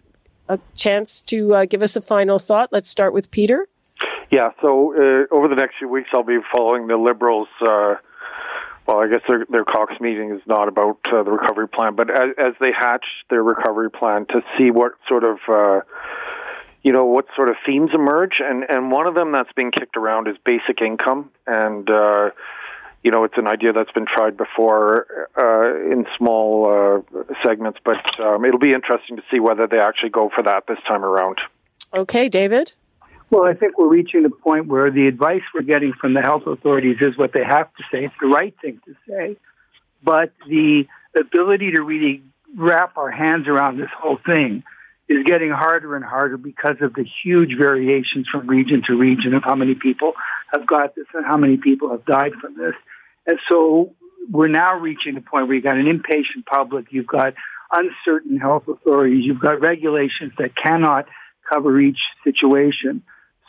a 0.51 0.59
chance 0.75 1.21
to 1.23 1.55
uh, 1.55 1.65
give 1.65 1.81
us 1.81 1.95
a 1.95 2.01
final 2.01 2.37
thought. 2.37 2.69
Let's 2.71 2.89
start 2.89 3.13
with 3.13 3.31
Peter. 3.31 3.67
Yeah, 4.29 4.51
so 4.61 4.93
uh, 4.93 5.33
over 5.33 5.47
the 5.47 5.55
next 5.55 5.77
few 5.79 5.87
weeks, 5.87 6.09
I'll 6.13 6.23
be 6.23 6.39
following 6.53 6.87
the 6.87 6.97
Liberals. 6.97 7.47
Uh, 7.65 7.95
well, 8.87 8.99
I 8.99 9.07
guess 9.07 9.21
their 9.27 9.45
their 9.49 9.63
caucus 9.63 9.99
meeting 9.99 10.31
is 10.31 10.41
not 10.45 10.67
about 10.67 10.99
uh, 11.11 11.23
the 11.23 11.31
recovery 11.31 11.67
plan, 11.67 11.95
but 11.95 12.09
as, 12.09 12.29
as 12.37 12.53
they 12.59 12.71
hatch 12.71 13.05
their 13.29 13.43
recovery 13.43 13.91
plan 13.91 14.25
to 14.27 14.41
see 14.57 14.71
what 14.71 14.93
sort 15.07 15.23
of 15.23 15.37
uh, 15.47 15.81
you 16.83 16.91
know 16.91 17.05
what 17.05 17.25
sort 17.35 17.49
of 17.49 17.55
themes 17.65 17.91
emerge, 17.93 18.41
and 18.43 18.65
and 18.69 18.91
one 18.91 19.07
of 19.07 19.15
them 19.15 19.31
that's 19.31 19.51
being 19.53 19.71
kicked 19.71 19.95
around 19.97 20.27
is 20.27 20.35
basic 20.43 20.81
income, 20.81 21.29
and 21.45 21.89
uh, 21.89 22.31
you 23.03 23.11
know 23.11 23.23
it's 23.23 23.37
an 23.37 23.47
idea 23.47 23.73
that's 23.73 23.91
been 23.91 24.05
tried 24.05 24.37
before 24.37 25.27
uh, 25.37 25.91
in 25.91 26.05
small 26.17 27.03
uh, 27.15 27.23
segments, 27.45 27.79
but 27.83 28.19
um, 28.19 28.45
it'll 28.45 28.59
be 28.59 28.73
interesting 28.73 29.17
to 29.17 29.23
see 29.31 29.39
whether 29.39 29.67
they 29.67 29.79
actually 29.79 30.09
go 30.09 30.29
for 30.33 30.43
that 30.43 30.65
this 30.67 30.79
time 30.87 31.03
around. 31.03 31.39
Okay, 31.93 32.29
David. 32.29 32.73
Well, 33.29 33.45
I 33.45 33.53
think 33.53 33.77
we're 33.77 33.87
reaching 33.87 34.23
the 34.23 34.29
point 34.29 34.67
where 34.67 34.91
the 34.91 35.07
advice 35.07 35.41
we're 35.53 35.61
getting 35.61 35.93
from 35.93 36.13
the 36.13 36.21
health 36.21 36.45
authorities 36.45 36.97
is 36.99 37.17
what 37.17 37.31
they 37.33 37.43
have 37.43 37.73
to 37.75 37.83
say. 37.91 38.05
It's 38.05 38.13
the 38.19 38.27
right 38.27 38.53
thing 38.61 38.81
to 38.85 38.95
say. 39.07 39.37
But 40.03 40.33
the 40.47 40.85
ability 41.17 41.71
to 41.71 41.81
really 41.81 42.23
wrap 42.57 42.97
our 42.97 43.09
hands 43.09 43.47
around 43.47 43.77
this 43.77 43.89
whole 43.97 44.17
thing 44.25 44.63
is 45.07 45.23
getting 45.25 45.51
harder 45.51 45.95
and 45.95 46.03
harder 46.03 46.37
because 46.37 46.77
of 46.81 46.93
the 46.93 47.05
huge 47.23 47.57
variations 47.57 48.27
from 48.29 48.47
region 48.47 48.81
to 48.87 48.97
region 48.97 49.33
of 49.33 49.43
how 49.43 49.55
many 49.55 49.75
people 49.75 50.13
have 50.53 50.65
got 50.65 50.95
this 50.95 51.05
and 51.13 51.25
how 51.25 51.37
many 51.37 51.57
people 51.57 51.89
have 51.89 52.05
died 52.05 52.33
from 52.41 52.57
this. 52.57 52.73
And 53.27 53.37
so 53.49 53.95
we're 54.29 54.47
now 54.47 54.77
reaching 54.77 55.15
the 55.15 55.21
point 55.21 55.47
where 55.47 55.55
you've 55.55 55.63
got 55.63 55.77
an 55.77 55.87
impatient 55.87 56.45
public, 56.45 56.87
you've 56.89 57.07
got 57.07 57.33
uncertain 57.71 58.37
health 58.37 58.67
authorities, 58.67 59.23
you've 59.25 59.39
got 59.39 59.61
regulations 59.61 60.33
that 60.37 60.51
cannot 60.55 61.05
cover 61.51 61.79
each 61.79 61.99
situation. 62.23 63.03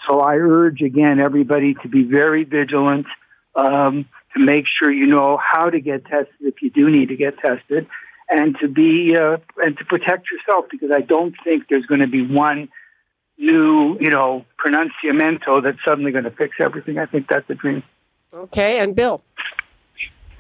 So 0.08 0.20
I 0.20 0.36
urge 0.36 0.80
again 0.82 1.20
everybody 1.20 1.74
to 1.82 1.88
be 1.88 2.02
very 2.02 2.44
vigilant, 2.44 3.06
um, 3.54 4.06
to 4.36 4.44
make 4.44 4.64
sure 4.78 4.90
you 4.90 5.06
know 5.06 5.38
how 5.42 5.70
to 5.70 5.80
get 5.80 6.04
tested 6.04 6.34
if 6.40 6.62
you 6.62 6.70
do 6.70 6.90
need 6.90 7.08
to 7.08 7.16
get 7.16 7.38
tested, 7.38 7.86
and 8.28 8.56
to 8.60 8.68
be 8.68 9.16
uh, 9.16 9.36
and 9.58 9.76
to 9.78 9.84
protect 9.84 10.26
yourself 10.30 10.66
because 10.70 10.90
I 10.92 11.00
don't 11.00 11.34
think 11.44 11.64
there's 11.68 11.86
going 11.86 12.00
to 12.00 12.08
be 12.08 12.26
one 12.26 12.68
new 13.38 13.96
you 14.00 14.10
know 14.10 14.44
pronunciamento 14.64 15.62
that's 15.62 15.78
suddenly 15.86 16.12
going 16.12 16.24
to 16.24 16.30
fix 16.30 16.56
everything. 16.60 16.98
I 16.98 17.06
think 17.06 17.28
that's 17.28 17.48
a 17.50 17.54
dream. 17.54 17.82
Okay, 18.34 18.78
and 18.80 18.96
Bill. 18.96 19.22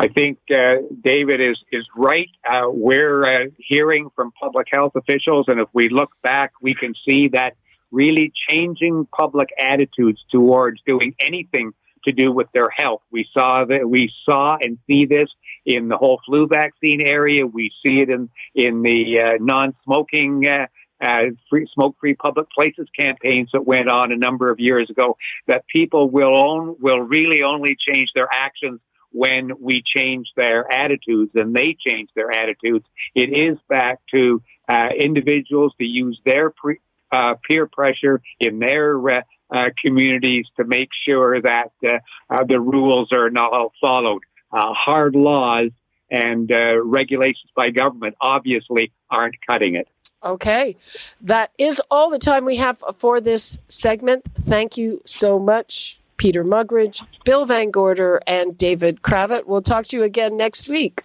I 0.02 0.08
think 0.08 0.38
uh, 0.50 0.78
David 1.04 1.40
is 1.40 1.56
is 1.70 1.86
right. 1.96 2.28
Uh, 2.44 2.62
we're 2.68 3.22
uh, 3.22 3.46
hearing 3.56 4.10
from 4.16 4.32
public 4.32 4.66
health 4.72 4.96
officials, 4.96 5.44
and 5.46 5.60
if 5.60 5.68
we 5.72 5.90
look 5.90 6.10
back, 6.24 6.54
we 6.60 6.74
can 6.74 6.92
see 7.08 7.28
that 7.28 7.52
really 7.92 8.32
changing 8.48 9.06
public 9.16 9.50
attitudes 9.56 10.20
towards 10.32 10.80
doing 10.84 11.14
anything 11.20 11.70
to 12.04 12.10
do 12.10 12.32
with 12.32 12.48
their 12.52 12.68
health. 12.76 13.02
We 13.12 13.28
saw 13.32 13.64
that 13.64 13.88
we 13.88 14.12
saw 14.28 14.56
and 14.60 14.78
see 14.88 15.06
this 15.06 15.28
in 15.64 15.86
the 15.86 15.96
whole 15.96 16.20
flu 16.26 16.48
vaccine 16.48 17.00
area. 17.00 17.46
We 17.46 17.70
see 17.86 18.00
it 18.00 18.10
in 18.10 18.28
in 18.56 18.82
the 18.82 19.22
uh, 19.24 19.32
non-smoking. 19.38 20.48
Uh, 20.48 20.66
uh, 21.00 21.30
free, 21.50 21.66
smoke-free 21.74 22.14
public 22.14 22.48
places 22.50 22.86
campaigns 22.96 23.50
that 23.52 23.66
went 23.66 23.88
on 23.88 24.12
a 24.12 24.16
number 24.16 24.52
of 24.52 24.60
years 24.60 24.88
ago. 24.88 25.16
That 25.48 25.64
people 25.66 26.08
will 26.08 26.40
own 26.40 26.76
will 26.80 27.00
really 27.00 27.42
only 27.42 27.76
change 27.88 28.10
their 28.14 28.28
actions 28.32 28.80
when 29.12 29.52
we 29.60 29.82
change 29.96 30.28
their 30.36 30.70
attitudes, 30.72 31.30
and 31.34 31.54
they 31.54 31.76
change 31.86 32.08
their 32.14 32.30
attitudes. 32.30 32.84
It 33.14 33.30
is 33.30 33.58
back 33.68 34.00
to 34.12 34.42
uh, 34.68 34.88
individuals 34.98 35.72
to 35.78 35.84
use 35.84 36.20
their 36.24 36.50
pre- 36.50 36.80
uh, 37.12 37.34
peer 37.46 37.66
pressure 37.66 38.22
in 38.40 38.58
their 38.58 38.98
uh, 39.10 39.20
uh, 39.54 39.68
communities 39.84 40.46
to 40.56 40.64
make 40.64 40.88
sure 41.06 41.40
that 41.42 41.72
uh, 41.84 41.98
uh, 42.30 42.44
the 42.48 42.58
rules 42.58 43.10
are 43.12 43.28
not 43.28 43.50
followed. 43.80 44.22
Hard 44.50 45.14
laws 45.14 45.70
and 46.10 46.50
regulations 46.84 47.50
by 47.54 47.70
government 47.70 48.14
obviously 48.20 48.92
aren't 49.10 49.34
cutting 49.46 49.76
it. 49.76 49.88
Okay. 50.24 50.76
That 51.20 51.50
is 51.58 51.82
all 51.90 52.08
the 52.08 52.18
time 52.18 52.44
we 52.44 52.56
have 52.56 52.82
for 52.96 53.20
this 53.20 53.60
segment. 53.68 54.24
Thank 54.38 54.76
you 54.76 55.02
so 55.04 55.38
much, 55.38 56.00
Peter 56.22 56.44
Muggeridge, 56.44 57.04
Bill 57.24 57.46
Van 57.46 57.72
Gorder, 57.72 58.20
and 58.28 58.56
David 58.56 59.02
Cravit. 59.02 59.46
We'll 59.46 59.60
talk 59.60 59.88
to 59.88 59.96
you 59.96 60.04
again 60.04 60.36
next 60.36 60.68
week. 60.68 61.02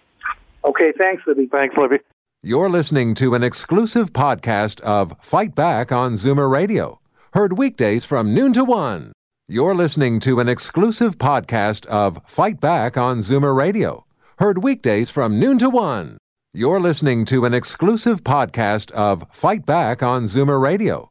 Okay, 0.64 0.92
thanks, 0.96 1.24
Libby. 1.26 1.48
Thanks, 1.50 1.76
Libby. 1.76 1.98
You're 2.40 2.70
listening 2.70 3.16
to 3.16 3.34
an 3.34 3.42
exclusive 3.42 4.12
podcast 4.12 4.80
of 4.82 5.12
Fight 5.20 5.56
Back 5.56 5.90
on 5.90 6.12
Zoomer 6.12 6.48
Radio, 6.48 7.00
heard 7.34 7.58
weekdays 7.58 8.04
from 8.04 8.32
noon 8.32 8.52
to 8.52 8.64
one. 8.64 9.10
You're 9.48 9.74
listening 9.74 10.20
to 10.20 10.38
an 10.38 10.48
exclusive 10.48 11.18
podcast 11.18 11.84
of 11.86 12.20
Fight 12.24 12.60
Back 12.60 12.96
on 12.96 13.18
Zoomer 13.18 13.56
Radio, 13.56 14.04
heard 14.38 14.62
weekdays 14.62 15.10
from 15.10 15.40
noon 15.40 15.58
to 15.58 15.68
one. 15.68 16.18
You're 16.54 16.78
listening 16.78 17.24
to 17.24 17.44
an 17.44 17.54
exclusive 17.54 18.22
podcast 18.22 18.92
of 18.92 19.24
Fight 19.32 19.66
Back 19.66 20.00
on 20.00 20.26
Zoomer 20.26 20.60
Radio, 20.62 21.10